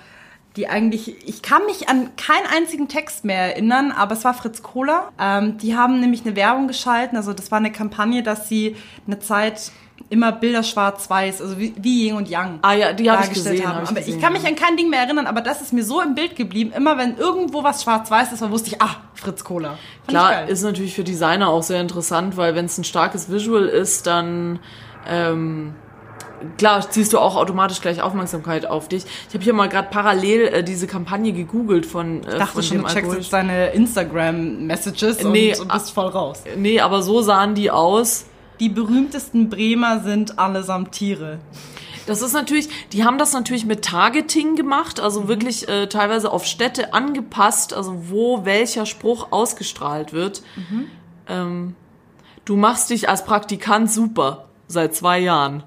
[0.58, 4.63] die eigentlich, ich kann mich an keinen einzigen Text mehr erinnern, aber es war Fritz
[4.63, 5.10] Kohler.
[5.20, 9.20] Ähm, die haben nämlich eine Werbung geschalten, also das war eine Kampagne, dass sie eine
[9.20, 9.72] Zeit
[10.10, 13.56] immer Bilder schwarz-weiß, also wie, wie Yin und Yang Ah ja, die habe ich dargestellt
[13.58, 13.67] gesehen.
[13.67, 13.76] haben.
[13.78, 15.74] Hab ich aber gesehen, ich kann mich an kein Ding mehr erinnern, aber das ist
[15.74, 16.72] mir so im Bild geblieben.
[16.76, 19.78] Immer wenn irgendwo was schwarz-weiß ist, dann wusste ich, ah, Fritz Kohler.
[20.06, 23.65] Fand Klar, ist natürlich für Designer auch sehr interessant, weil wenn es ein starkes Visual
[23.65, 24.60] ist, dann
[25.08, 25.76] ähm,
[26.58, 29.06] klar ziehst du auch automatisch gleich Aufmerksamkeit auf dich.
[29.28, 32.63] Ich habe hier mal gerade parallel äh, diese Kampagne gegoogelt von, äh, Ich dachte von
[32.63, 36.43] schon, du checkst jetzt deine Instagram-Messages Nee, und, und bist voll raus.
[36.56, 38.26] Nee, aber so sahen die aus.
[38.60, 41.39] Die berühmtesten Bremer sind allesamt Tiere.
[42.08, 46.45] Das ist natürlich, die haben das natürlich mit Targeting gemacht, also wirklich äh, teilweise auf
[46.45, 50.41] Städte angepasst, also wo welcher Spruch ausgestrahlt wird.
[51.28, 51.76] Ähm,
[52.45, 55.63] du machst dich als Praktikant super seit zwei Jahren.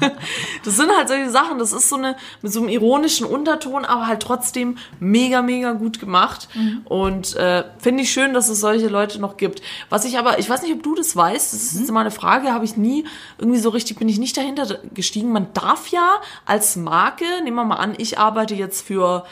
[0.64, 4.06] das sind halt solche Sachen, das ist so eine, mit so einem ironischen Unterton, aber
[4.06, 6.48] halt trotzdem mega, mega gut gemacht.
[6.84, 9.62] Und äh, finde ich schön, dass es solche Leute noch gibt.
[9.88, 12.10] Was ich aber, ich weiß nicht, ob du das weißt, das ist jetzt mal eine
[12.10, 13.04] Frage, habe ich nie
[13.38, 15.32] irgendwie so richtig, bin ich nicht dahinter gestiegen.
[15.32, 19.24] Man darf ja als Marke, nehmen wir mal an, ich arbeite jetzt für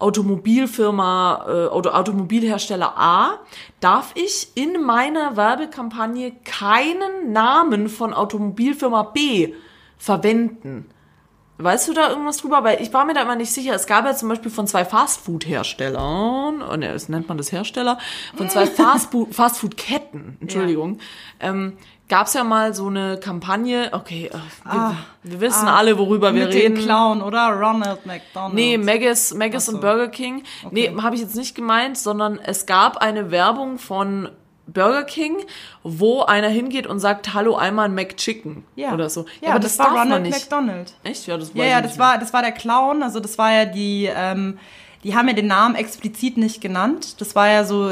[0.00, 3.38] Automobilfirma äh, oder Automobilhersteller A,
[3.80, 9.54] darf ich in meiner Werbekampagne keinen Namen von Automobilfirma B
[9.98, 10.86] verwenden.
[11.62, 12.64] Weißt du da irgendwas drüber?
[12.64, 13.74] Weil ich war mir da immer nicht sicher.
[13.74, 17.98] Es gab ja zum Beispiel von zwei Fastfood-Herstellern, ne, das nennt man das Hersteller,
[18.36, 20.98] von zwei Fastfood- Fastfood-Ketten, Entschuldigung,
[21.40, 21.76] ähm,
[22.08, 26.46] gab es ja mal so eine Kampagne, okay, äh, wir, wir wissen alle, worüber wir
[26.46, 26.74] Mit reden.
[26.74, 27.50] dem Clown, oder?
[27.52, 28.54] Ronald McDonald.
[28.54, 29.72] Nee, Maggis, Maggis so.
[29.72, 30.42] und Burger King.
[30.72, 34.28] Nee, habe ich jetzt nicht gemeint, sondern es gab eine Werbung von
[34.72, 35.36] Burger King,
[35.82, 38.92] wo einer hingeht und sagt, hallo, einmal ein McChicken ja.
[38.92, 39.26] oder so.
[39.40, 40.92] Ja, das, war Ronald McDonald.
[41.02, 41.26] Echt?
[41.26, 42.06] Ja, das weiß Ja, ja, nicht das mehr.
[42.06, 44.58] war, das war der Clown, also das war ja die, ähm,
[45.02, 47.20] die haben ja den Namen explizit nicht genannt.
[47.20, 47.90] Das war ja so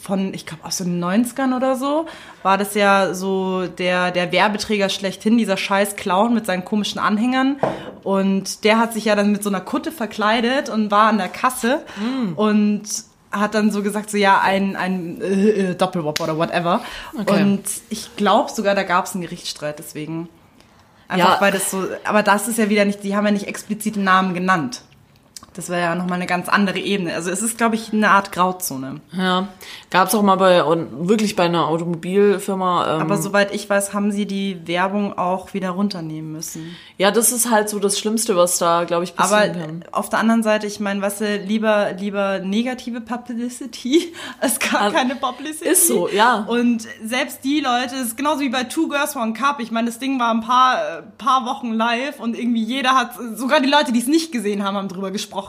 [0.00, 2.06] von, ich glaube, aus den 90ern oder so,
[2.42, 7.56] war das ja so der, der Werbeträger schlechthin, dieser scheiß Clown mit seinen komischen Anhängern.
[8.04, 11.28] Und der hat sich ja dann mit so einer Kutte verkleidet und war an der
[11.28, 11.84] Kasse
[12.36, 12.82] und
[13.40, 16.80] hat dann so gesagt, so ja, ein, ein äh, äh, Doppelwop oder whatever.
[17.18, 17.42] Okay.
[17.42, 20.28] Und ich glaube sogar, da gab es einen Gerichtsstreit deswegen.
[21.08, 21.40] Einfach Ja.
[21.40, 24.34] weil das so, aber das ist ja wieder nicht, die haben ja nicht explizit Namen
[24.34, 24.82] genannt.
[25.54, 27.14] Das wäre ja nochmal eine ganz andere Ebene.
[27.14, 29.00] Also es ist, glaube ich, eine Art Grauzone.
[29.12, 29.48] Ja,
[29.90, 32.96] gab's auch mal bei und wirklich bei einer Automobilfirma.
[32.96, 36.74] Ähm, Aber soweit ich weiß, haben sie die Werbung auch wieder runternehmen müssen.
[36.98, 39.84] ja, das ist halt so das Schlimmste, was da, glaube ich, Aber passieren kann.
[39.92, 44.96] auf der anderen Seite, ich meine, weißt du, lieber, lieber negative Publicity als gar Also,
[44.96, 45.68] keine Publicity.
[45.68, 46.44] ist so, ja.
[46.48, 49.60] Und selbst die Leute, es ist genauso wie bei Two Girls One Cup.
[49.60, 53.12] Ich meine, das Ding war ein paar, äh, paar Wochen live und irgendwie jeder hat,
[53.34, 55.43] sogar die Leute, die es nicht gesehen haben, haben drüber gesprochen.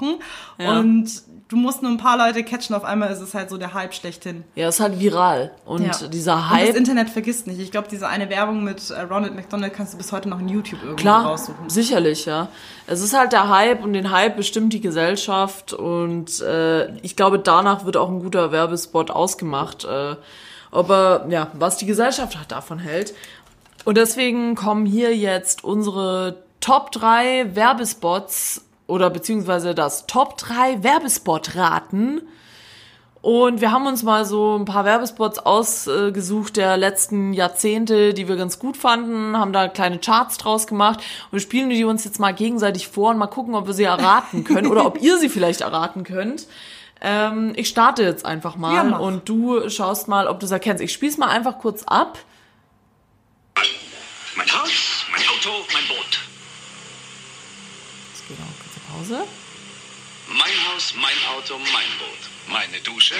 [0.58, 0.80] Ja.
[0.80, 1.10] Und
[1.48, 2.76] du musst nur ein paar Leute catchen.
[2.76, 4.43] Auf einmal ist es halt so der Hype schlechthin.
[4.56, 5.52] Ja, ist halt viral.
[5.66, 6.08] Und Ja.
[6.08, 7.60] dieser Und das Hype, Internet vergisst nicht.
[7.60, 10.48] Ich glaube, diese eine Werbung mit äh, Ronald McDonald kannst du bis heute noch in
[10.50, 11.70] YouTube irgendwo klar, raussuchen.
[11.70, 12.48] sicherlich, ja.
[12.88, 17.39] Es ist halt der Hype und den Hype bestimmt die Gesellschaft und äh, ich glaube,
[17.39, 19.86] danach wird auch ein guter Werbespot ausgemacht.
[19.86, 20.16] Äh,
[20.72, 23.14] aber ja, was die Gesellschaft halt davon hält.
[23.86, 32.21] Und deswegen kommen hier jetzt unsere Top 3 Werbespots oder beziehungsweise das Top 3 Werbespot-Raten.
[33.21, 38.36] Und wir haben uns mal so ein paar Werbespots ausgesucht der letzten Jahrzehnte, die wir
[38.36, 42.19] ganz gut fanden, haben da kleine Charts draus gemacht und wir spielen die uns jetzt
[42.19, 45.29] mal gegenseitig vor und mal gucken, ob wir sie erraten können oder ob ihr sie
[45.29, 46.45] vielleicht erraten könnt.
[47.01, 50.83] Ähm, ich starte jetzt einfach mal Ja, und du schaust mal, ob du es erkennst.
[50.83, 52.19] Ich spiel's mal einfach kurz ab.
[54.36, 56.34] Mein Haus, mein Auto, mein Boot.
[58.96, 59.28] Pause.
[60.28, 62.24] Mein Haus, mein Auto, mein Boot.
[62.48, 63.16] Meine Dusche,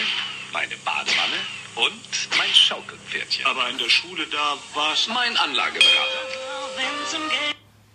[0.54, 1.40] meine Badewanne
[1.76, 3.46] und mein Schaukelpferdchen.
[3.46, 6.22] Aber in der Schule, da war's mein Anlageberater.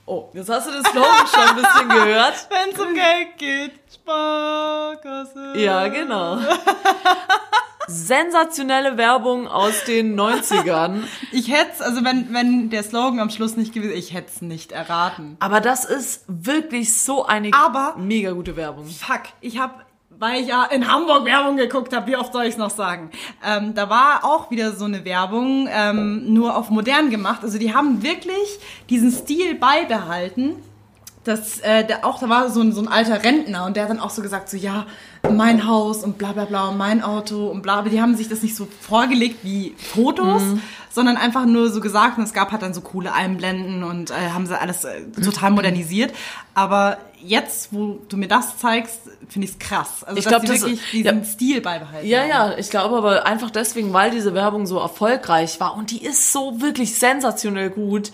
[0.06, 2.46] Oh, jetzt hast du den Slogan schon ein bisschen gehört.
[2.50, 5.52] Wenn es um Geld geht, Sparkasse.
[5.56, 6.38] Ja, genau.
[7.90, 11.02] Sensationelle Werbung aus den 90ern.
[11.32, 14.72] Ich hätte also wenn, wenn der Slogan am Schluss nicht gewesen ich hätte es nicht
[14.72, 15.36] erraten.
[15.40, 18.86] Aber das ist wirklich so eine Aber- mega gute Werbung.
[18.86, 19.74] Fuck, ich habe
[20.22, 23.10] weil ich ja in Hamburg Werbung geguckt habe, wie oft soll ich es noch sagen?
[23.42, 27.40] Ähm, da war auch wieder so eine Werbung, ähm, nur auf modern gemacht.
[27.42, 28.58] Also die haben wirklich
[28.90, 30.56] diesen Stil beibehalten.
[31.24, 33.90] Das, äh, der, auch da war so ein, so ein alter Rentner und der hat
[33.90, 34.86] dann auch so gesagt, so ja,
[35.30, 37.74] mein Haus und bla bla bla und mein Auto und bla.
[37.74, 40.40] Aber die haben sich das nicht so vorgelegt wie Fotos,
[40.88, 44.14] sondern einfach nur so gesagt und es gab halt dann so coole Einblenden und äh,
[44.32, 46.14] haben sie alles äh, total modernisiert.
[46.54, 50.02] Aber jetzt, wo du mir das zeigst, finde ich es krass.
[50.04, 51.24] Also Ich dass glaub, das- wirklich diesen ja.
[51.24, 52.08] Stil beibehalten.
[52.08, 52.28] Ja, haben.
[52.30, 56.32] ja, ich glaube aber einfach deswegen, weil diese Werbung so erfolgreich war und die ist
[56.32, 58.10] so wirklich sensationell gut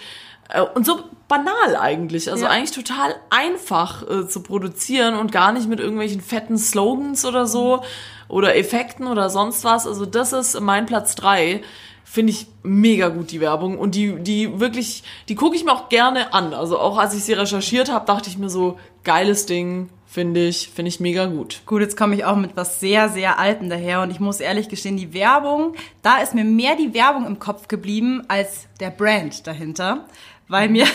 [0.74, 2.30] und so banal eigentlich.
[2.30, 2.51] Also Ja.
[2.51, 7.82] eigentlich total einfach äh, zu produzieren und gar nicht mit irgendwelchen fetten Slogans oder so
[8.28, 9.86] oder Effekten oder sonst was.
[9.86, 11.62] Also das ist mein Platz drei.
[12.05, 13.78] Finde ich mega gut, die Werbung.
[13.78, 16.55] Und die, die wirklich, die gucke ich mir auch gerne an.
[16.55, 20.68] Also auch als ich sie recherchiert habe, dachte ich mir so, geiles Ding, finde ich,
[20.68, 21.62] finde ich mega gut.
[21.66, 24.68] Gut, jetzt komme ich auch mit was sehr, sehr Alten daher und ich muss ehrlich
[24.68, 29.47] gestehen, die Werbung, da ist mir mehr die Werbung im Kopf geblieben als der Brand
[29.47, 30.07] dahinter.
[30.49, 30.86] Weil mir,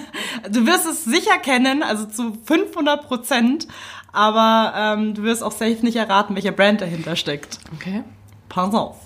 [0.48, 3.66] du wirst es sicher kennen, also zu 500 Prozent,
[4.12, 7.58] aber ähm, du wirst auch safe nicht erraten, welcher Brand dahinter steckt.
[7.74, 8.04] Okay.
[8.48, 8.96] Pass auf.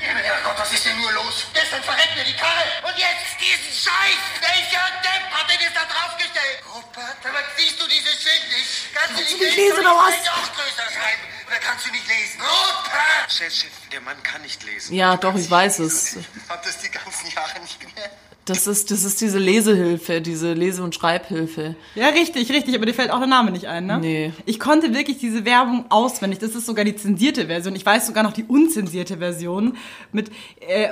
[0.00, 1.46] Herrgott, was ist denn nur los?
[1.52, 4.20] Gestern verreckt mir die Karre und jetzt diesen Scheiß!
[4.40, 6.58] Welcher Depp hat denn das da draufgestellt?
[6.74, 7.16] Rupert,
[7.56, 8.94] siehst du dieses Schild nicht?
[8.94, 10.14] Kannst, du nicht lesen, oder was?
[10.28, 11.22] Auch größer schreiben?
[11.46, 12.40] Oder kannst du nicht lesen?
[12.40, 13.32] Rupert!
[13.32, 14.94] Chef, Chef, der Mann kann nicht lesen.
[14.94, 16.16] Ja, doch, ich weiß es.
[16.16, 18.29] Ich hab das die ganzen Jahre nicht gemerkt.
[18.44, 21.76] Das ist, das ist diese Lesehilfe, diese Lese- und Schreibhilfe.
[21.94, 23.98] Ja, richtig, richtig, aber dir fällt auch der Name nicht ein, ne?
[24.00, 24.32] Nee.
[24.46, 26.40] Ich konnte wirklich diese Werbung auswendig.
[26.40, 27.76] Das ist sogar die zensierte Version.
[27.76, 29.76] Ich weiß sogar noch die unzensierte Version
[30.10, 30.30] mit
[30.60, 30.88] äh,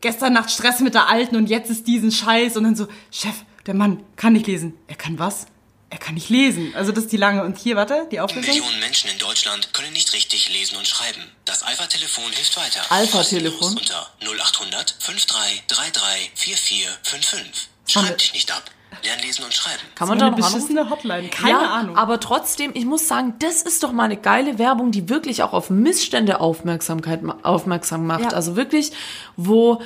[0.00, 3.34] gestern Nacht Stress mit der Alten und jetzt ist diesen Scheiß und dann so, Chef,
[3.66, 4.74] der Mann kann nicht lesen.
[4.86, 5.46] Er kann was?
[5.94, 6.74] Er kann nicht lesen.
[6.74, 7.44] Also das ist die lange.
[7.44, 8.52] Und hier, warte, die Auflösung.
[8.52, 11.22] Millionen Menschen in Deutschland können nicht richtig lesen und schreiben.
[11.44, 12.80] Das Alpha-Telefon hilft weiter.
[12.88, 13.76] Alpha-Telefon?
[13.76, 17.68] Unter 0800 5333 4455.
[17.94, 18.64] Haben wir- Schreib dich nicht ab.
[19.04, 19.82] Lern lesen und schreiben.
[19.94, 20.90] Kann man da noch anrufen?
[20.90, 21.28] Hotline.
[21.28, 21.96] Keine ja, Ahnung.
[21.96, 25.52] aber trotzdem, ich muss sagen, das ist doch mal eine geile Werbung, die wirklich auch
[25.52, 28.22] auf Missstände Aufmerksamkeit aufmerksam macht.
[28.22, 28.28] Ja.
[28.30, 28.90] Also wirklich,
[29.36, 29.80] wo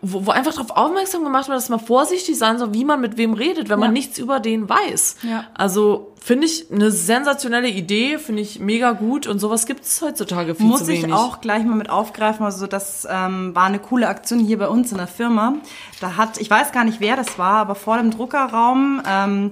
[0.00, 3.16] wo, wo einfach darauf aufmerksam gemacht wird, dass man vorsichtig sein soll, wie man mit
[3.18, 3.92] wem redet, wenn man Ja.
[3.92, 5.16] nichts über den weiß.
[5.22, 5.44] Ja.
[5.54, 10.54] Also finde ich eine sensationelle Idee, finde ich mega gut und sowas gibt es heutzutage
[10.54, 11.04] viel Muss zu wenig.
[11.08, 12.46] ich auch gleich mal mit aufgreifen.
[12.46, 15.54] Also das ähm, war eine coole Aktion hier bei uns in der Firma.
[16.00, 19.50] Da hat, ich weiß gar nicht, wer das war, aber vor dem Druckerraum ähm,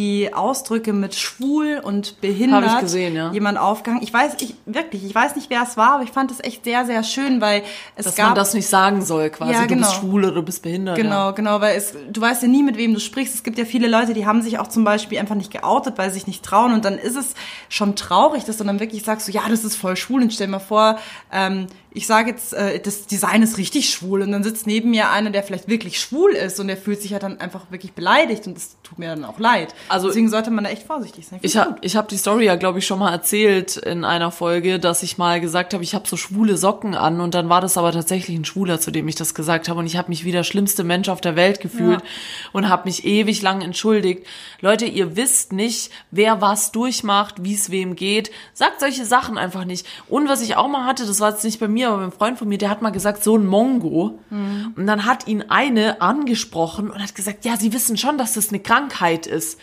[0.00, 3.30] die Ausdrücke mit schwul und behindert ich gesehen, ja.
[3.32, 4.02] jemand aufgehangen.
[4.02, 6.64] Ich weiß, ich wirklich, ich weiß nicht, wer es war, aber ich fand es echt
[6.64, 7.62] sehr, sehr schön, weil
[7.96, 9.52] es dass gab man das nicht sagen soll, quasi.
[9.52, 10.00] Ja, Du bist genau.
[10.00, 10.96] schwul oder du bist behindert.
[10.96, 11.30] Genau, Ja.
[11.32, 13.34] genau, weil es, du weißt ja nie, mit wem du sprichst.
[13.34, 16.08] Es gibt ja viele Leute, die haben sich auch zum Beispiel einfach nicht geoutet, weil
[16.08, 16.72] sie sich nicht trauen.
[16.72, 17.34] Und dann ist es
[17.68, 20.22] schon traurig, dass du dann wirklich sagst, so, ja, das ist voll schwul.
[20.22, 20.98] Und stell dir mal vor,
[21.30, 24.22] ähm, ich sage jetzt, äh, das Design ist richtig schwul.
[24.22, 27.10] Und dann sitzt neben mir einer, der vielleicht wirklich schwul ist und der fühlt sich
[27.10, 28.46] ja dann einfach wirklich beleidigt.
[28.46, 29.74] Und das tut mir dann auch leid.
[29.90, 31.38] Also- Deswegen sollte man da echt vorsichtig sein.
[31.42, 34.78] Ich habe ich hab die Story ja, glaube ich, schon mal erzählt in einer Folge,
[34.78, 37.76] dass ich mal gesagt habe, ich habe so schwule Socken an und dann war das
[37.76, 40.32] aber tatsächlich ein Schwuler, zu dem ich das gesagt habe und ich habe mich wie
[40.32, 42.06] der schlimmste Mensch auf der Welt gefühlt Ja.
[42.52, 44.26] und habe mich ewig lang entschuldigt.
[44.60, 48.30] Leute, ihr wisst nicht, wer was durchmacht, wie es wem geht.
[48.54, 49.86] Sagt solche Sachen einfach nicht.
[50.08, 52.38] Und was ich auch mal hatte, das war jetzt nicht bei mir, aber beim Freund
[52.38, 54.18] von mir, der hat mal gesagt, so ein Mongo.
[54.30, 58.50] Und dann hat ihn eine angesprochen und hat gesagt, ja, sie wissen schon, dass das
[58.50, 59.58] eine Krankheit ist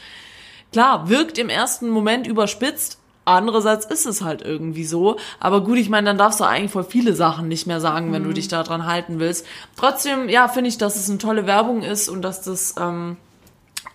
[0.71, 2.99] klar, wirkt im ersten Moment überspitzt.
[3.25, 5.17] Andererseits ist es halt irgendwie so.
[5.39, 8.23] Aber gut, ich meine, dann darfst du eigentlich voll viele Sachen nicht mehr sagen, wenn
[8.23, 9.45] du dich daran halten willst.
[9.75, 13.17] Trotzdem, ja, finde ich, dass es eine tolle Werbung ist und dass das ähm,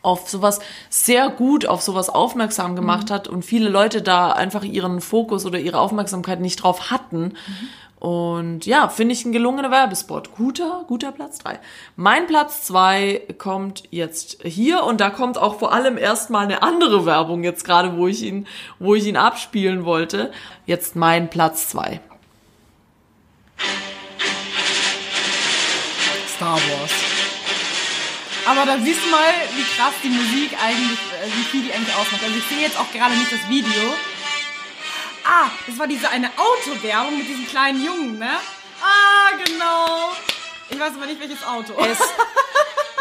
[0.03, 0.61] auf sowas
[0.91, 5.59] sehr gut auf sowas aufmerksam gemacht hat und viele Leute da einfach ihren Fokus oder
[5.59, 7.35] ihre Aufmerksamkeit nicht drauf hatten.
[8.03, 10.35] Und ja, finde ich ein gelungener Werbespot.
[10.35, 11.61] Guter, guter Platz drei.
[11.95, 17.07] Mein Platz zwei kommt jetzt hier und da kommt auch vor allem erstmal eine andere
[17.07, 18.49] Werbung jetzt gerade, wo ich ihn,
[18.81, 20.33] wo ich ihn abspielen wollte.
[20.67, 22.01] Jetzt mein Platz zwei.
[26.35, 26.91] Star Wars.
[28.49, 31.95] Aber da siehst du mal, wie krass die Musik eigentlich, äh, wie viel die eigentlich
[31.95, 32.25] ausmacht.
[32.25, 33.95] Also ich sehe jetzt auch gerade nicht das Video.
[35.25, 38.31] Ah, das war diese eine Autowerbung mit diesem kleinen Jungen, ne?
[38.83, 40.13] Ah, genau.
[40.71, 41.75] Ich weiß aber nicht, welches Auto.
[41.79, 42.01] Es,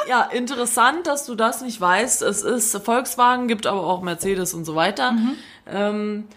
[0.08, 2.22] ja, interessant, dass du das nicht weißt.
[2.22, 5.16] Es ist Volkswagen, gibt aber auch Mercedes und so weiter.
[5.68, 6.28] Ähm,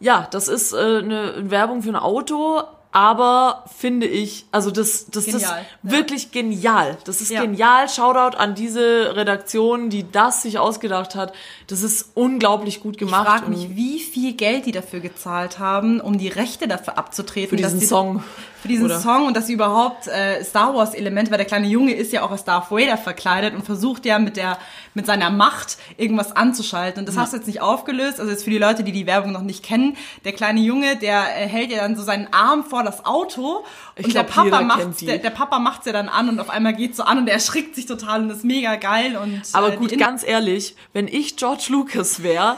[0.00, 2.62] ja, das ist äh, eine Werbung für ein Auto,
[2.98, 5.64] aber finde ich, also das, das Genial, ist ja.
[5.92, 6.98] wirklich genial.
[7.04, 7.42] Das ist Ja.
[7.42, 7.88] genial.
[7.88, 11.32] Shoutout an diese Redaktion, die das sich ausgedacht hat.
[11.68, 13.24] Das ist unglaublich gut ich gemacht.
[13.24, 17.50] frage und mich, wie viel Geld die dafür gezahlt haben, um die Rechte dafür abzutreten.
[17.50, 18.24] für diesen dass die, Song.
[18.60, 19.00] Für diesen Oder?
[19.00, 22.22] Song und dass sie überhaupt äh, Star Wars Elemente, weil der kleine Junge ist ja
[22.22, 24.58] auch als Darth Vader verkleidet und versucht ja mit der
[24.94, 27.00] mit seiner Macht irgendwas anzuschalten.
[27.00, 28.18] Und das hast du jetzt nicht aufgelöst.
[28.18, 31.20] Also jetzt für die Leute, die die Werbung noch nicht kennen, der kleine Junge, der
[31.36, 34.44] äh, hält ja dann so seinen Arm vor das Auto Ich und der glaub, Papa
[34.44, 37.18] jeder macht der, der Papa macht's ja dann an und auf einmal geht's so an
[37.18, 40.74] und er erschrickt sich total und ist mega geil und Aber äh, gut, ganz ehrlich,
[40.92, 42.56] wenn ich George Lucas wäre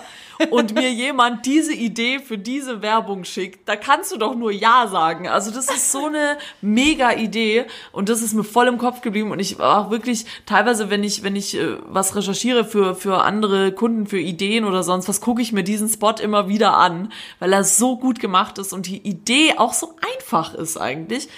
[0.50, 4.88] und mir jemand diese Idee für diese Werbung schickt, da kannst du doch nur Ja
[4.88, 5.28] sagen.
[5.28, 9.30] Also das ist so eine mega Idee und das ist mir voll im Kopf geblieben
[9.30, 13.22] und ich war auch wirklich teilweise, wenn ich wenn ich äh, was recherchiere für für
[13.22, 17.12] andere Kunden für Ideen oder sonst was, gucke ich mir diesen Spot immer wieder an,
[17.38, 21.28] weil er so gut gemacht ist und die Idee auch so einfach ist eigentlich.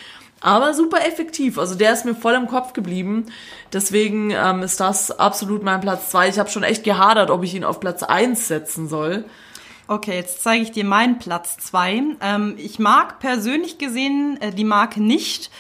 [0.43, 1.57] Aber super effektiv.
[1.57, 3.27] Also der ist mir voll im Kopf geblieben.
[3.73, 6.29] Deswegen ähm, ist das absolut mein Platz zwei.
[6.29, 9.25] Ich habe schon echt gehadert, ob ich ihn auf Platz eins setzen soll.
[9.87, 12.03] Okay, jetzt zeige ich dir meinen Platz zwei.
[12.21, 15.51] Ähm, ich mag persönlich gesehen äh, die Marke nicht.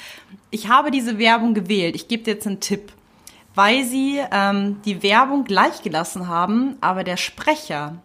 [0.50, 1.94] Ich habe diese Werbung gewählt.
[1.94, 2.92] Ich gebe dir jetzt einen Tipp.
[3.54, 7.96] Weil sie ähm, die Werbung gleich gelassen haben, aber der Sprecher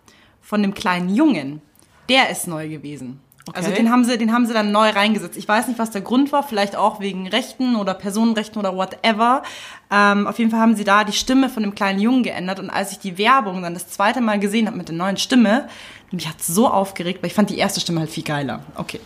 [0.41, 1.61] von dem kleinen Jungen,
[2.09, 3.21] der ist neu gewesen.
[3.53, 3.77] Also Okay.
[3.77, 5.37] den haben sie, den haben sie dann neu reingesetzt.
[5.37, 9.43] Ich weiß nicht, was der Grund war, vielleicht auch wegen Rechten oder Personenrechten oder whatever.
[9.89, 12.59] Ähm, auf jeden Fall haben sie da die Stimme von dem kleinen Jungen geändert.
[12.59, 15.69] Und als ich die Werbung dann das zweite Mal gesehen habe mit der neuen Stimme,
[16.11, 18.63] mich hat so aufgeregt, weil ich fand die erste Stimme halt viel geiler.
[18.75, 18.99] Okay,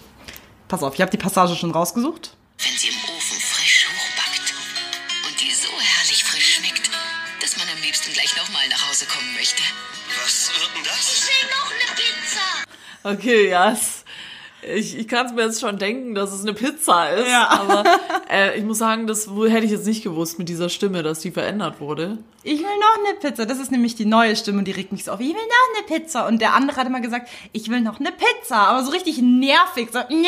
[0.68, 2.36] pass auf, ich habe die Passage schon rausgesucht.
[2.64, 4.54] wenn sie im Ofen frisch hochbackt
[5.28, 6.90] und die so herrlich frisch schmeckt,
[7.42, 9.62] dass man am liebsten gleich nochmal nach Hause kommen möchte.
[10.24, 11.28] Was wird denn das?
[11.28, 12.48] will noch eine Pizza.
[13.04, 13.72] Okay, ja.
[13.72, 14.01] Es,
[14.62, 17.30] ich ich kann es mir jetzt schon denken, dass es eine Pizza ist.
[17.30, 17.50] Ja.
[17.50, 17.84] Aber
[18.30, 21.32] äh, ich muss sagen, das hätte ich jetzt nicht gewusst mit dieser Stimme, dass die
[21.32, 22.20] verändert wurde.
[22.44, 23.46] Ich will noch eine Pizza.
[23.46, 25.20] Das ist nämlich die neue Stimme und die regt mich so auf.
[25.20, 26.28] Ich will noch eine Pizza.
[26.28, 28.58] Und der andere hat immer gesagt, ich will noch eine Pizza.
[28.68, 29.90] Aber so richtig nervig.
[29.92, 30.28] So, nee.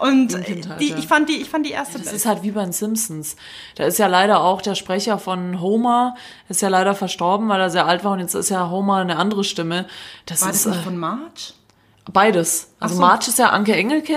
[0.00, 0.98] Und Ein Kind halt, die, ja.
[0.98, 3.36] ich, fand die, ich fand die erste Das ist halt wie bei den Simpsons.
[3.74, 6.14] Da ist ja leider auch der Sprecher von Homer,
[6.48, 9.16] ist ja leider verstorben, weil er sehr alt war und jetzt ist ja Homer eine
[9.16, 9.86] andere Stimme.
[10.24, 11.52] Das War ist das nicht äh, von Marge?
[12.12, 12.72] Beides.
[12.80, 13.00] Also so.
[13.00, 14.14] Marge ist ja Anke Engelke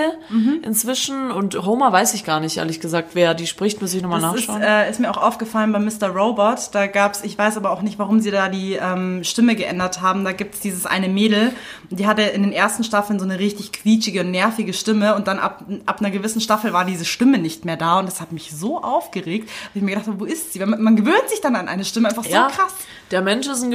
[0.62, 4.20] inzwischen und Homer weiß ich gar nicht, ehrlich gesagt, wer die spricht, muss ich nochmal
[4.20, 4.62] Das ist, nachschauen.
[4.62, 6.08] äh, ist mir auch aufgefallen bei Mr.
[6.14, 6.70] Robot.
[6.72, 10.24] Da gab's, ich weiß aber auch nicht, warum sie da die ähm, Stimme geändert haben.
[10.24, 11.52] Da gibt's dieses eine Mädel,
[11.90, 15.40] die hatte in den ersten Staffeln so eine richtig quietschige und nervige Stimme und dann
[15.40, 18.52] ab, ab einer gewissen Staffel war diese Stimme nicht mehr da und das hat mich
[18.52, 20.60] so aufgeregt, dass ich mir gedacht habe, wo ist sie?
[20.60, 22.74] Man, man gewöhnt sich dann an eine Stimme einfach so krass.
[23.10, 23.70] Der Mensch ist ein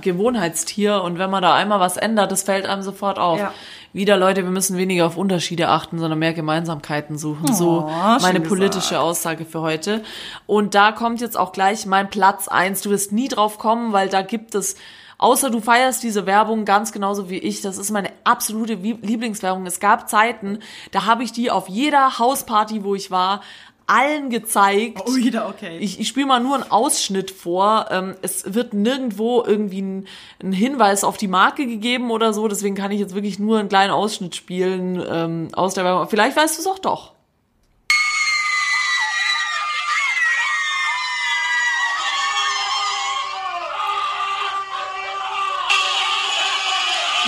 [0.00, 3.38] Gewohnheitstier und wenn man da einmal was ändert, das fällt einem sofort auf.
[3.38, 3.51] Ja.
[3.92, 7.54] Wieder Leute, wir müssen weniger auf Unterschiede achten, sondern mehr Gemeinsamkeiten suchen.
[7.54, 8.48] so Oh, schön meine gesagt.
[8.48, 10.02] politische Aussage für heute.
[10.46, 12.80] Und da kommt jetzt auch gleich mein Platz eins.
[12.80, 14.76] Du wirst nie drauf kommen, weil da gibt es
[15.22, 17.60] Außer du feierst diese Werbung ganz genauso wie ich.
[17.60, 19.64] Das ist meine absolute Lieblingswerbung.
[19.66, 20.58] Es gab Zeiten,
[20.90, 23.40] da habe ich die auf jeder Hausparty, wo ich war,
[23.86, 25.02] allen gezeigt.
[25.06, 25.78] Oh, wieder okay.
[25.78, 27.86] Ich, ich spiele mal nur einen Ausschnitt vor.
[27.90, 30.08] Ähm, es wird nirgendwo irgendwie ein,
[30.42, 32.48] ein Hinweis auf die Marke gegeben oder so.
[32.48, 36.08] Deswegen kann ich jetzt wirklich nur einen kleinen Ausschnitt spielen ähm, aus der Werbung.
[36.08, 37.12] Vielleicht weißt du es auch doch.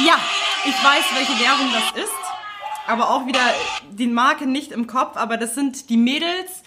[0.05, 0.19] Ja,
[0.65, 2.34] ich weiß, welche Werbung das ist.
[2.87, 3.41] Aber auch wieder
[3.91, 6.63] die Marke nicht im Kopf, aber das sind die Mädels.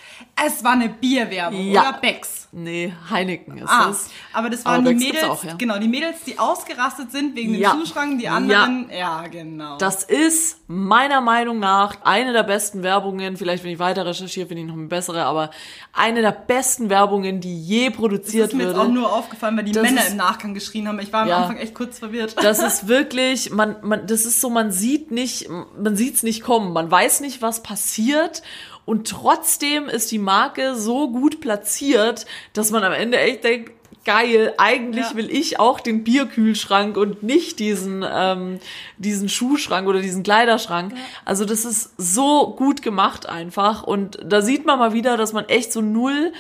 [0.45, 1.81] Es war eine Bierwerbung Ja.
[1.89, 2.47] oder Becks.
[2.51, 4.09] Nee, Heineken ist Ah, es.
[4.33, 5.53] aber das Aber waren die Becks gibt's Mädels, auch, ja.
[5.55, 7.71] genau, die Mädels, die ausgerastet sind wegen Ja.
[7.73, 9.77] dem Schuhschrank, die anderen, ja, genau.
[9.77, 13.35] Das ist meiner Meinung nach eine der besten Werbungen.
[13.35, 15.49] Vielleicht, wenn ich weiter recherchiere, finde ich noch eine bessere, aber
[15.91, 18.88] eine der besten Werbungen, die je das produziert ist mir jetzt wurde.
[18.88, 20.99] auch nur aufgefallen, weil die Das Männer ist- im Nachgang geschrien haben.
[20.99, 21.38] Ich war am Ja.
[21.39, 22.35] Anfang echt kurz verwirrt.
[22.41, 26.71] Das ist wirklich, man, man, das ist so, man sieht nicht, man sieht's nicht kommen.
[26.73, 28.41] Man weiß nicht, was passiert.
[28.88, 33.73] Und trotzdem ist die Marke so gut platziert, dass man am Ende echt denkt,
[34.05, 35.15] geil, eigentlich Ja.
[35.17, 38.59] will ich auch den Bierkühlschrank und nicht diesen, ähm,
[38.97, 40.93] diesen Schuhschrank oder diesen Kleiderschrank.
[41.25, 43.83] Also das ist so gut gemacht einfach.
[43.83, 46.31] Und da sieht man mal wieder, dass man echt so null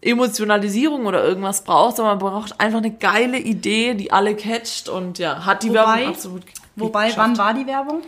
[0.00, 5.20] Emotionalisierung oder irgendwas braucht, sondern man braucht einfach eine geile Idee, die alle catcht und
[5.20, 6.42] ja, hat die Wobei- Werbung absolut
[6.74, 7.18] Wobei, geschafft.
[7.18, 8.02] wann war die Werbung?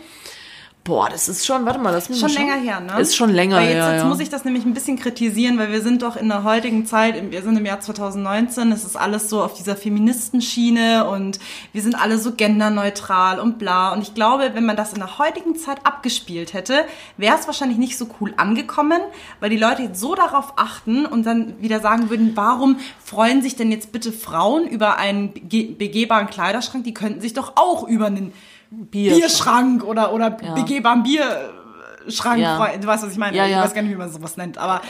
[0.85, 3.01] Boah, das ist schon, warte mal, das muss Schon man länger her, ne?
[3.01, 4.07] Ist schon länger weil jetzt, her, Jetzt ja.
[4.07, 7.31] muss ich das nämlich ein bisschen kritisieren, weil wir sind doch in der heutigen Zeit,
[7.31, 11.39] wir sind im Jahr 2019, es ist alles so auf dieser Feministenschiene und
[11.73, 13.93] wir sind alle so genderneutral und bla.
[13.93, 16.85] Und ich glaube, wenn man das in der heutigen Zeit abgespielt hätte,
[17.17, 19.01] wäre es wahrscheinlich nicht so cool angekommen,
[19.39, 23.55] weil die Leute jetzt so darauf achten und dann wieder sagen würden, warum freuen sich
[23.55, 26.83] denn jetzt bitte Frauen über einen bege- begehbaren Kleiderschrank?
[26.83, 28.33] Die könnten sich doch auch über einen
[28.69, 29.15] Bier.
[29.15, 32.57] Bierschrank oder, oder begehbaren Bierschrank Ja.
[32.57, 32.81] freuen.
[32.81, 33.35] Du weißt, was ich meine.
[33.37, 33.63] Ja, Ich ja.
[33.63, 34.57] weiß gar nicht, wie man sowas nennt.
[34.57, 34.81] Aber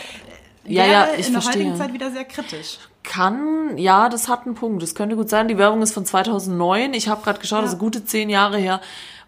[0.66, 1.64] Ja, wäre ja, ich in der verstehe.
[1.64, 2.80] heutigen Zeit wieder sehr kritisch.
[3.04, 4.82] Kann, ja, das hat einen Punkt.
[4.82, 5.48] Das könnte gut sein.
[5.48, 6.94] Die Werbung ist von 2009.
[6.96, 8.82] Ich habe gerade geschaut, das ist gute zehn Jahre her.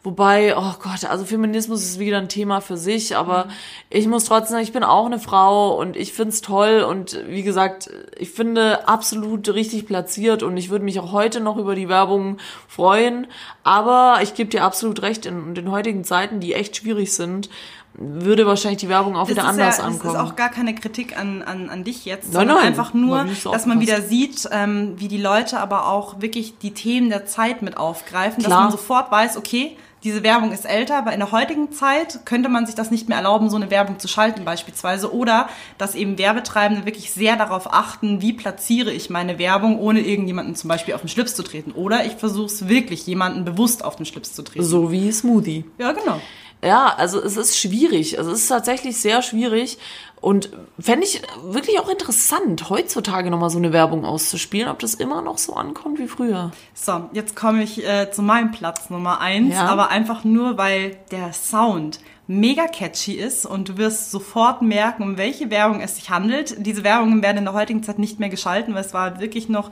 [0.08, 3.52] Wobei, oh Gott, also Feminismus ist wieder ein Thema für sich, aber Mhm.
[3.90, 7.44] ich muss trotzdem sagen, ich bin auch eine Frau und ich find's toll und wie
[7.44, 11.90] gesagt, ich finde absolut richtig platziert und ich würde mich auch heute noch über die
[11.90, 12.38] Werbung
[12.70, 13.28] freuen,
[13.66, 17.50] aber ich gebe dir absolut recht, in den heutigen Zeiten, die echt schwierig sind,
[17.94, 20.14] würde wahrscheinlich die Werbung auch wieder das anders ist ja, ankommen.
[20.14, 22.94] Das ist auch gar keine Kritik an, an, an dich jetzt, Nein, sondern nein, einfach
[22.94, 27.10] nur, so dass man wieder sieht, ähm, wie die Leute aber auch wirklich die Themen
[27.10, 28.50] der Zeit mit aufgreifen, Klar.
[28.56, 32.50] dass man sofort weiß, okay, diese Werbung ist älter, aber in der heutigen Zeit könnte
[32.50, 35.14] man sich das nicht mehr erlauben, so eine Werbung zu schalten beispielsweise.
[35.14, 40.56] Oder dass eben Werbetreibende wirklich sehr darauf achten, wie platziere ich meine Werbung, ohne irgendjemanden
[40.56, 41.72] zum Beispiel auf den Schlips zu treten.
[41.72, 44.66] Oder ich versuche es wirklich, jemanden bewusst auf den Schlips zu treten.
[44.66, 45.66] so wie Smoothie.
[45.80, 46.22] Ja, genau.
[46.64, 48.18] Ja, also es ist schwierig.
[48.18, 49.78] Also es ist tatsächlich sehr schwierig.
[50.20, 50.50] Und
[50.80, 55.38] fände ich wirklich auch interessant, heutzutage nochmal so eine Werbung auszuspielen, ob das immer noch
[55.38, 56.52] so ankommt wie früher.
[56.74, 59.68] So, jetzt komme ich äh, zu meinem Platz Nummer eins, Ja.
[59.68, 65.18] aber einfach nur, weil der Sound mega catchy ist und du wirst sofort merken, um
[65.18, 66.56] welche Werbung es sich handelt.
[66.66, 69.70] Diese Werbungen werden in der heutigen Zeit nicht mehr geschalten, weil es war wirklich noch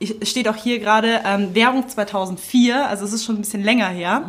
[0.00, 3.86] ich- steht auch hier gerade ähm, Werbung 2004, also es ist schon ein bisschen länger
[3.88, 4.24] her.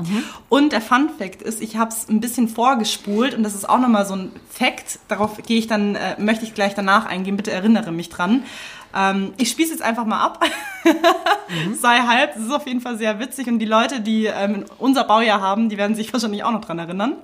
[0.49, 3.79] Und der Fun Fact ist, ich habe es ein bisschen vorgespult und das ist auch
[3.79, 4.99] nochmal so ein Fact.
[5.07, 7.37] Darauf gehe ich dann, äh, möchte ich gleich danach eingehen.
[7.37, 8.43] Bitte erinnere mich dran.
[8.93, 10.43] Ähm, ich spieße jetzt einfach mal ab.
[11.81, 12.33] Sei halb.
[12.35, 15.69] Das ist auf jeden Fall sehr witzig und die Leute, die ähm, unser Baujahr haben,
[15.69, 17.15] die werden sich wahrscheinlich auch noch dran erinnern.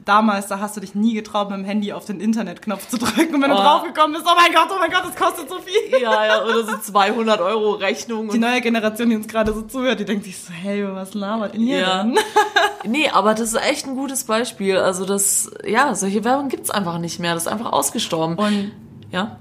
[0.04, 3.36] Damals, da hast du dich nie getraut, mit dem Handy auf den Internetknopf zu drücken.
[3.36, 3.60] Und wenn du Oh.
[3.62, 6.02] draufgekommen bist, oh mein Gott, oh mein Gott, das kostet so viel.
[6.02, 8.30] Ja, ja, oder so 200 Euro Rechnung.
[8.30, 11.54] Die neue Generation, die uns gerade so zuhört, die denkt sich so, hey, was labert
[11.56, 12.04] ihr Ja.
[12.04, 12.18] denn?
[12.84, 14.78] Nee, aber das ist echt ein gutes Beispiel.
[14.78, 17.36] Also das, ja, solche Werbung gibt's einfach nicht mehr.
[17.36, 18.38] Das ist einfach ausgestorben.
[18.40, 18.72] Und,
[19.12, 19.38] ja?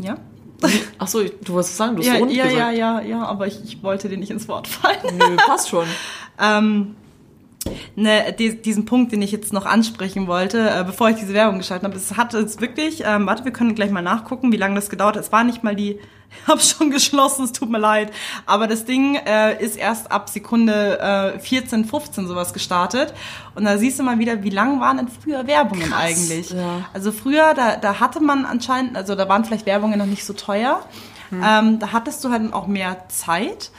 [0.00, 0.16] ja.
[0.98, 2.58] Ach so, du wolltest sagen, du hast Ja, rund ja, gesagt.
[2.58, 4.96] ja, ja, ja, aber ich, ich wollte dir nicht ins Wort fallen.
[5.18, 5.84] Nö, passt schon.
[6.40, 6.96] Ähm,
[7.96, 11.58] ne, die, diesen Punkt, den ich jetzt noch ansprechen wollte, äh, bevor ich diese Werbung
[11.58, 14.74] geschaltet habe, es hat es wirklich, ähm, warte, wir können gleich mal nachgucken, wie lange
[14.74, 15.24] das gedauert hat.
[15.24, 15.98] Es war nicht mal die,
[16.30, 18.12] ich habe schon geschlossen, es tut mir leid,
[18.46, 23.12] aber das Ding äh, ist erst ab Sekunde äh, 14, 15 sowas gestartet
[23.54, 26.50] und da siehst du mal wieder, wie lang waren denn früher Werbungen Krass, eigentlich?
[26.50, 26.88] ja.
[26.92, 30.32] Also früher, da, da hatte man anscheinend, also da waren vielleicht Werbungen noch nicht so
[30.32, 30.80] teuer,
[31.32, 33.70] ähm, da hattest du halt auch mehr Zeit.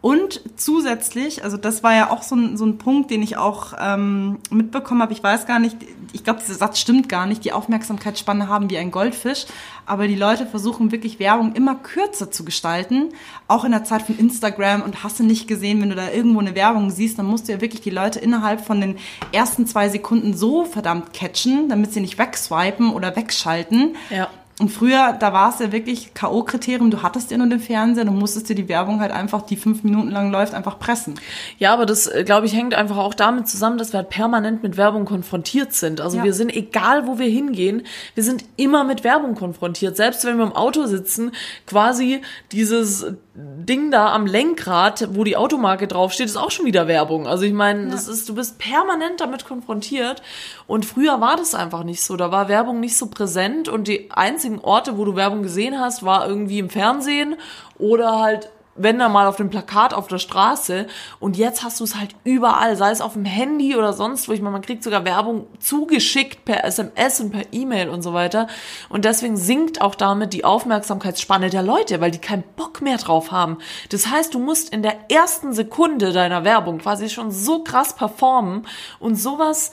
[0.00, 3.72] Und zusätzlich, also das war ja auch so ein, so ein Punkt, den ich auch
[3.78, 5.12] ähm, mitbekommen habe.
[5.12, 5.76] Ich weiß gar nicht,
[6.12, 7.44] ich glaube, dieser Satz stimmt gar nicht.
[7.44, 9.46] Die Aufmerksamkeitsspanne haben wie ein Goldfisch.
[9.84, 13.10] Aber die Leute versuchen wirklich Werbung immer kürzer zu gestalten.
[13.48, 14.82] Auch in der Zeit von Instagram.
[14.82, 17.52] Und hast du nicht gesehen, wenn du da irgendwo eine Werbung siehst, dann musst du
[17.52, 18.98] ja wirklich die Leute innerhalb von den
[19.32, 23.96] ersten zwei Sekunden so verdammt catchen, damit sie nicht wegswipen oder wegschalten.
[24.10, 24.28] Ja.
[24.58, 28.10] Und früher, da war es ja wirklich K.O.-Kriterium, du hattest ja nur den Fernseher, du
[28.10, 31.20] musstest dir die Werbung halt einfach, die fünf Minuten lang läuft, einfach pressen.
[31.58, 34.62] Ja, aber das, äh, glaube ich, hängt einfach auch damit zusammen, dass wir halt permanent
[34.62, 36.00] mit Werbung konfrontiert sind.
[36.00, 36.24] Also Ja.
[36.24, 37.82] wir sind, egal wo wir hingehen,
[38.14, 39.94] wir sind immer mit Werbung konfrontiert.
[39.94, 41.32] Selbst wenn wir im Auto sitzen,
[41.66, 43.04] quasi dieses
[43.34, 47.26] Ding da am Lenkrad, wo die Automarke draufsteht, ist auch schon wieder Werbung.
[47.26, 50.22] Also ich meine, das ist, du bist permanent damit konfrontiert.
[50.66, 52.16] Und früher war das einfach nicht so.
[52.16, 54.10] Da war Werbung nicht so präsent und die
[54.46, 57.36] einzigen Orte, wo du Werbung gesehen hast, war irgendwie im Fernsehen
[57.78, 60.86] oder halt wenn da mal auf dem Plakat auf der Straße
[61.18, 64.32] und jetzt hast du es halt überall, sei es auf dem Handy oder sonst wo.
[64.32, 68.48] Ich meine, man kriegt sogar Werbung zugeschickt per SMS und per E-Mail und so weiter.
[68.90, 73.32] Und deswegen sinkt auch damit die Aufmerksamkeitsspanne der Leute, weil die keinen Bock mehr drauf
[73.32, 73.56] haben.
[73.88, 78.66] Das heißt, du musst in der ersten Sekunde deiner Werbung quasi schon so krass performen
[79.00, 79.70] und sowas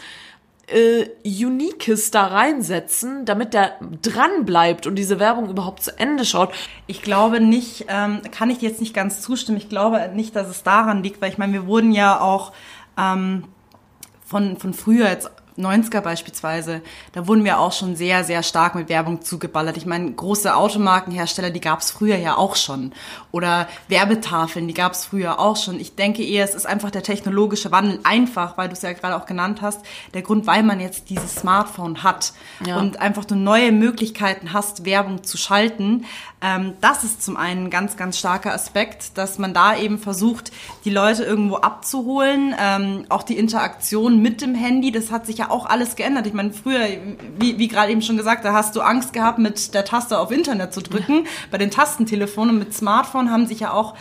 [0.68, 6.53] äh, Uniques da reinsetzen, damit der dran bleibt und diese Werbung überhaupt zu Ende schaut.
[6.88, 9.57] Ich glaube nicht, ähm, kann ich jetzt nicht ganz zustimmen.
[9.57, 12.53] Ich glaube nicht, dass es daran liegt, weil ich meine, wir wurden ja auch
[12.97, 13.45] ähm,
[14.26, 16.81] von, von früher jetzt 90er beispielsweise,
[17.13, 19.77] da wurden wir auch schon sehr, sehr stark mit Werbung zugeballert.
[19.77, 22.91] Ich meine, große Automarkenhersteller, die gab es früher ja auch schon.
[23.31, 25.79] Oder Werbetafeln, die gab es früher auch schon.
[25.79, 29.15] Ich denke eher, es ist einfach der technologische Wandel einfach, weil du es ja gerade
[29.15, 29.81] auch genannt hast,
[30.13, 32.33] der Grund, weil man jetzt dieses Smartphone hat
[32.65, 32.77] Ja.
[32.79, 36.05] und einfach du neue Möglichkeiten hast, Werbung zu schalten.
[36.43, 40.51] Ähm, das ist zum einen ein ganz, ganz starker Aspekt, dass man da eben versucht,
[40.83, 42.53] die Leute irgendwo abzuholen.
[42.59, 46.27] Ähm, auch die Interaktion mit dem Handy, das hat sich ja auch alles geändert.
[46.27, 46.85] Ich meine, früher,
[47.39, 50.31] wie, wie gerade eben schon gesagt, da hast du Angst gehabt, mit der Taste auf
[50.31, 51.25] Internet zu drücken.
[51.49, 53.95] Bei den Tastentelefonen mit Smartphone haben sich ja auch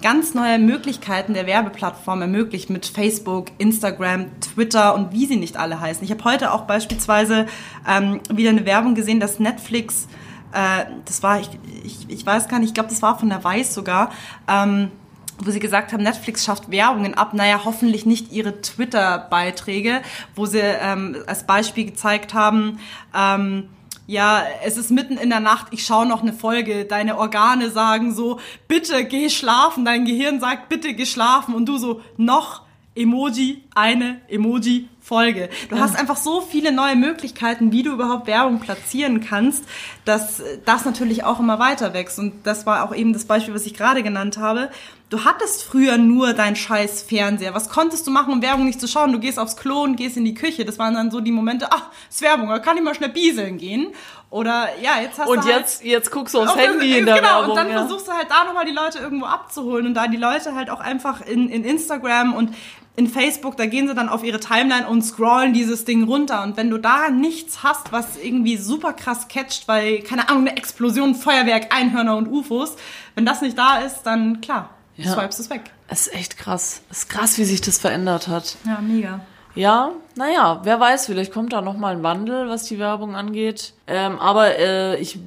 [0.00, 5.80] ganz neue Möglichkeiten der Werbeplattform ermöglicht mit Facebook, Instagram, Twitter und wie sie nicht alle
[5.80, 6.02] heißen.
[6.04, 7.46] Ich habe heute auch beispielsweise
[7.88, 10.08] ähm, wieder eine Werbung gesehen, dass Netflix,
[10.52, 11.50] äh, das war, ich,
[11.84, 14.10] ich, ich weiß gar nicht, ich glaube, das war von der Weiß sogar,
[14.48, 14.90] ähm,
[15.38, 20.02] wo sie gesagt haben, Netflix schafft Werbungen ab, naja, hoffentlich nicht ihre Twitter-Beiträge,
[20.36, 22.78] wo sie ähm, als Beispiel gezeigt haben,
[23.14, 23.68] ähm,
[24.06, 28.14] ja, es ist mitten in der Nacht, ich schaue noch eine Folge, deine Organe sagen
[28.14, 31.54] so, bitte geh schlafen, dein Gehirn sagt, bitte geh schlafen.
[31.54, 32.62] Und du so, noch
[32.94, 35.50] Emoji, eine Emoji, Folge.
[35.68, 39.62] Du hast einfach so viele neue Möglichkeiten, wie du überhaupt Werbung platzieren kannst,
[40.06, 42.18] dass das natürlich auch immer weiter wächst.
[42.18, 44.70] Und das war auch eben das Beispiel, was ich gerade genannt habe.
[45.10, 47.52] Du hattest früher nur dein scheiß Fernseher.
[47.52, 49.12] Was konntest du machen, um Werbung nicht zu schauen?
[49.12, 50.64] Du gehst aufs Klo und gehst in die Küche.
[50.64, 53.58] Das waren dann so die Momente, ach, ist Werbung, da kann ich mal schnell bieseln
[53.58, 53.88] gehen.
[54.30, 56.96] Oder ja, jetzt hast Und du halt jetzt, jetzt guckst du aufs auf das- Handy
[56.96, 57.50] in der genau, Werbung.
[57.50, 57.80] und dann ja.
[57.80, 60.80] versuchst du halt da nochmal die Leute irgendwo abzuholen und da die Leute halt auch
[60.80, 62.54] einfach in, in Instagram und
[62.94, 66.42] in Facebook, da gehen sie dann auf ihre Timeline und scrollen dieses Ding runter.
[66.42, 70.56] Und wenn du da nichts hast, was irgendwie super krass catcht, weil, keine Ahnung, eine
[70.58, 72.76] Explosion, Feuerwerk, Einhörner und UFOs,
[73.14, 75.12] wenn das nicht da ist, dann klar, Ja.
[75.14, 75.62] swipes es weg.
[75.88, 76.82] Es ist echt krass.
[76.90, 78.56] Es ist krass, wie sich das verändert hat.
[78.66, 79.20] Ja, mega.
[79.54, 83.74] Ja, naja, wer weiß, vielleicht kommt da nochmal ein Wandel, was die Werbung angeht.
[83.86, 85.18] Ähm, aber äh, ich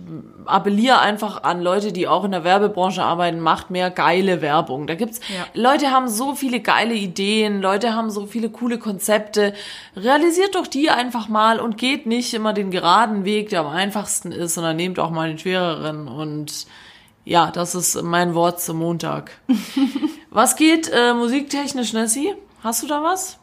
[0.46, 4.88] appelliere einfach an Leute, die auch in der Werbebranche arbeiten, macht mehr geile Werbung.
[4.88, 5.46] Da gibt's Ja.
[5.54, 9.54] Leute haben so viele geile Ideen, Leute haben so viele coole Konzepte.
[9.96, 14.32] Realisiert doch die einfach mal und geht nicht immer den geraden Weg, der am einfachsten
[14.32, 16.08] ist, sondern nehmt auch mal den schwereren.
[16.08, 16.66] Und
[17.26, 19.32] ja, das ist mein Wort zum Montag.
[20.32, 22.34] was geht äh, musiktechnisch, Nessie?
[22.64, 23.40] Hast du da was?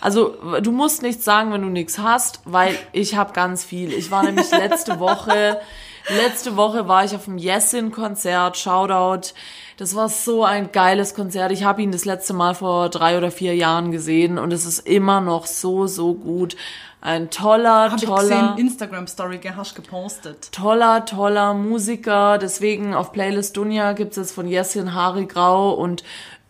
[0.00, 3.92] Also du musst nichts sagen, wenn du nichts hast, weil ich habe ganz viel.
[3.92, 5.60] Ich war nämlich letzte Woche,
[6.08, 9.32] letzte Woche war ich auf dem Yesin-Konzert, Shoutout.
[9.76, 11.52] Das war so ein geiles Konzert.
[11.52, 14.80] Ich habe ihn das letzte Mal vor drei oder vier Jahren gesehen und es ist
[14.86, 16.56] immer noch so, so gut.
[17.02, 20.52] Ein toller, Hab ich toller gesehen, Instagram-Story gehascht gepostet.
[20.52, 22.36] toller, toller Musiker.
[22.36, 26.04] Deswegen auf Playlist Dunja gibt's jetzt von Jessin Hari Grau und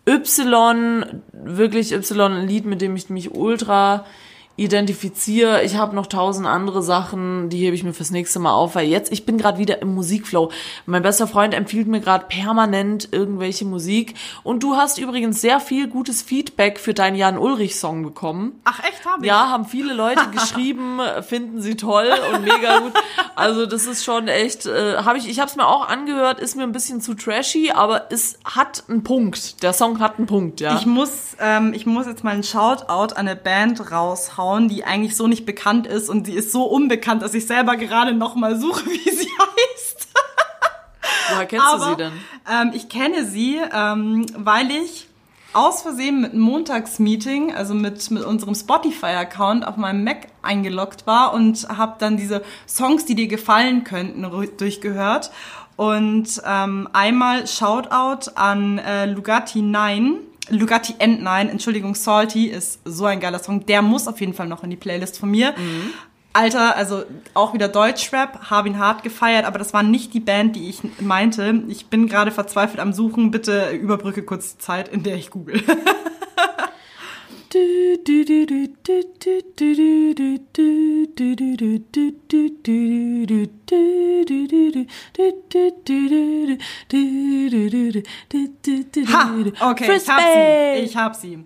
[0.07, 4.07] Y, wirklich Y, ein Lied, mit dem ich mich ultra
[4.61, 5.62] identifiziere.
[5.62, 8.86] Ich habe noch tausend andere Sachen, die hebe ich mir fürs nächste Mal auf, weil
[8.86, 10.50] jetzt, ich bin gerade wieder im Musikflow.
[10.84, 14.14] Mein bester Freund empfiehlt mir gerade permanent irgendwelche Musik.
[14.42, 18.61] Und du hast übrigens sehr viel gutes Feedback für deinen Jan-Ulrich-Song bekommen.
[18.64, 19.28] Ach, echt, habe ich?
[19.28, 22.92] Ja, haben viele Leute geschrieben, finden sie toll und mega gut.
[23.36, 26.54] Also das ist schon echt, äh, habe ich, ich habe es mir auch angehört, ist
[26.54, 29.62] mir ein bisschen zu trashy, aber es hat einen Punkt.
[29.62, 30.76] Der Song hat einen Punkt, ja.
[30.76, 35.16] Ich muss, ähm, ich muss jetzt mal einen Shoutout an eine Band raushauen, die eigentlich
[35.16, 38.59] so nicht bekannt ist und sie ist so unbekannt, dass ich selber gerade noch mal
[38.59, 40.09] suche, wie sie heißt.
[41.30, 42.12] Woher kennst du sie denn?
[42.51, 45.07] Ähm, ich kenne sie, ähm, weil ich
[45.53, 51.34] aus Versehen mit einem Montagsmeeting, also mit, mit unserem Spotify-Account auf meinem Mac eingeloggt war
[51.34, 54.22] und habe dann diese Songs, die dir gefallen könnten,
[54.57, 55.30] durchgehört.
[55.76, 60.18] Und ähm, einmal Shoutout an äh, Lugatti 9.
[60.51, 63.64] Lugatti N9, Entschuldigung, Salty ist so ein geiler Song.
[63.66, 65.55] Der muss auf jeden Fall noch in die Playlist von mir.
[66.32, 70.55] Alter, also auch wieder Deutschrap, hab ihn hart gefeiert, aber das war nicht die Band,
[70.55, 71.64] die ich meinte.
[71.68, 73.30] Ich bin gerade verzweifelt am Suchen.
[73.32, 75.62] Bitte überbrücke kurz die Zeit, in der ich google.
[89.07, 89.70] Ha!
[89.70, 90.84] Okay, ich hab sie.
[90.84, 91.44] Ich hab sie.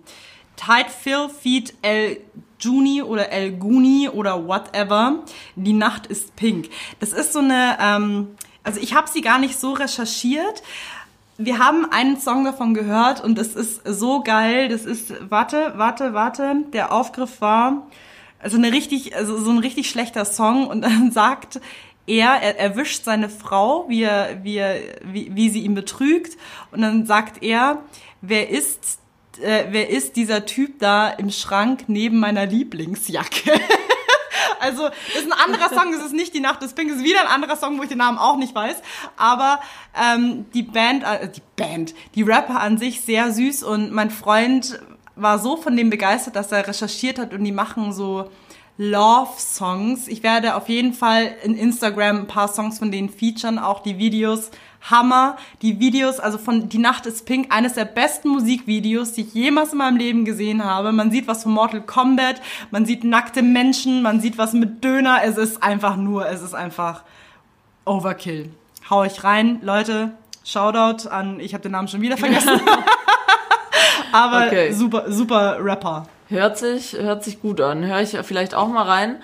[0.55, 2.21] Tide Phil Feed El
[2.59, 5.23] Juni oder El Guni oder whatever.
[5.55, 6.69] Die Nacht ist pink.
[6.99, 10.63] Das ist so eine, ähm, also ich habe sie gar nicht so recherchiert.
[11.37, 14.69] Wir haben einen Song davon gehört und es ist so geil.
[14.69, 16.63] Das ist, warte, warte, warte.
[16.71, 17.87] Der Aufgriff war,
[18.39, 21.59] also eine richtig, also so ein richtig schlechter Song und dann sagt
[22.07, 26.37] er, er erwischt seine Frau, wie, er, wie, er, wie, wie sie ihn betrügt
[26.71, 27.79] und dann sagt er,
[28.21, 28.99] wer ist,
[29.41, 33.51] äh, wer ist dieser Typ da im Schrank neben meiner Lieblingsjacke?
[34.65, 37.21] Also, ist ein anderer Song, es ist nicht Die Nacht des Pink, es ist wieder
[37.21, 38.77] ein anderer Song, wo ich den Namen auch nicht weiß.
[39.15, 39.59] Aber
[39.95, 44.79] ähm, die Band, äh, die Band, die Rapper an sich sehr süß und mein Freund
[45.15, 48.29] war so von dem begeistert, dass er recherchiert hat und die machen so
[48.77, 50.07] Love-Songs.
[50.07, 53.97] Ich werde auf jeden Fall in Instagram ein paar Songs von denen featuren, auch die
[53.97, 54.51] Videos.
[54.89, 55.37] Hammer.
[55.61, 59.71] Die Videos, also von Die Nacht ist Pink, eines der besten Musikvideos, die ich jemals
[59.71, 60.91] in meinem Leben gesehen habe.
[60.91, 65.19] Man sieht was von Mortal Kombat, man sieht nackte Menschen, man sieht was mit Döner.
[65.23, 67.03] Es ist einfach nur, es ist einfach
[67.85, 68.51] Overkill.
[68.89, 70.11] Hau ich rein, Leute.
[70.43, 72.49] Shoutout an, ich habe den Namen schon wieder vergessen.
[74.11, 74.71] Aber Okay.
[74.71, 76.07] super, super Rapper.
[76.27, 77.83] Hört sich, hört sich gut an.
[77.85, 79.17] Höre ich vielleicht auch mal rein.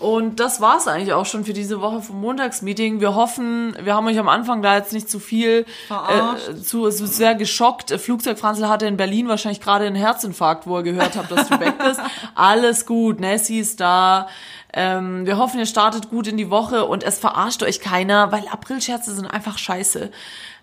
[0.00, 3.00] Und das war's eigentlich auch schon für diese Woche vom Montagsmeeting.
[3.00, 6.48] Wir hoffen, wir haben euch am Anfang da jetzt nicht zu viel Verarscht.
[6.48, 7.92] äh, zu, zu sehr geschockt.
[7.92, 11.60] Flugzeug Franzl hatte in Berlin wahrscheinlich gerade einen Herzinfarkt, wo er gehört hat, dass du
[11.60, 12.00] weg bist.
[12.34, 14.26] Alles gut, Nessie ist da.
[14.72, 18.48] Ähm, wir hoffen, ihr startet gut in die Woche und es verarscht euch keiner, weil
[18.48, 20.10] Aprilscherze sind einfach scheiße.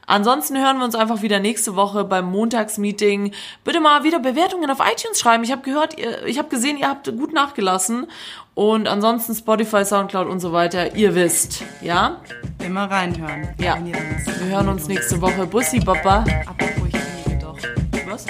[0.08, 3.34] Ansonsten hören wir uns einfach wieder nächste Woche beim Montagsmeeting.
[3.64, 5.44] Bitte mal wieder Bewertungen auf iTunes schreiben.
[5.44, 8.08] Ich habe gehört, ihr, ich habe gesehen, ihr habt gut nachgelassen.
[8.54, 10.96] Und ansonsten Spotify, Soundcloud und so weiter.
[10.96, 12.18] Ihr wisst, ja?
[12.64, 13.50] Immer reinhören.
[13.60, 13.78] Ja.
[13.84, 15.46] Wir hören uns nächste Woche.
[15.46, 16.26] Bussi, Papa.
[16.46, 17.58] Apropos, ich doch.
[18.10, 18.26] Was?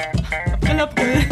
[0.54, 1.26] April, April.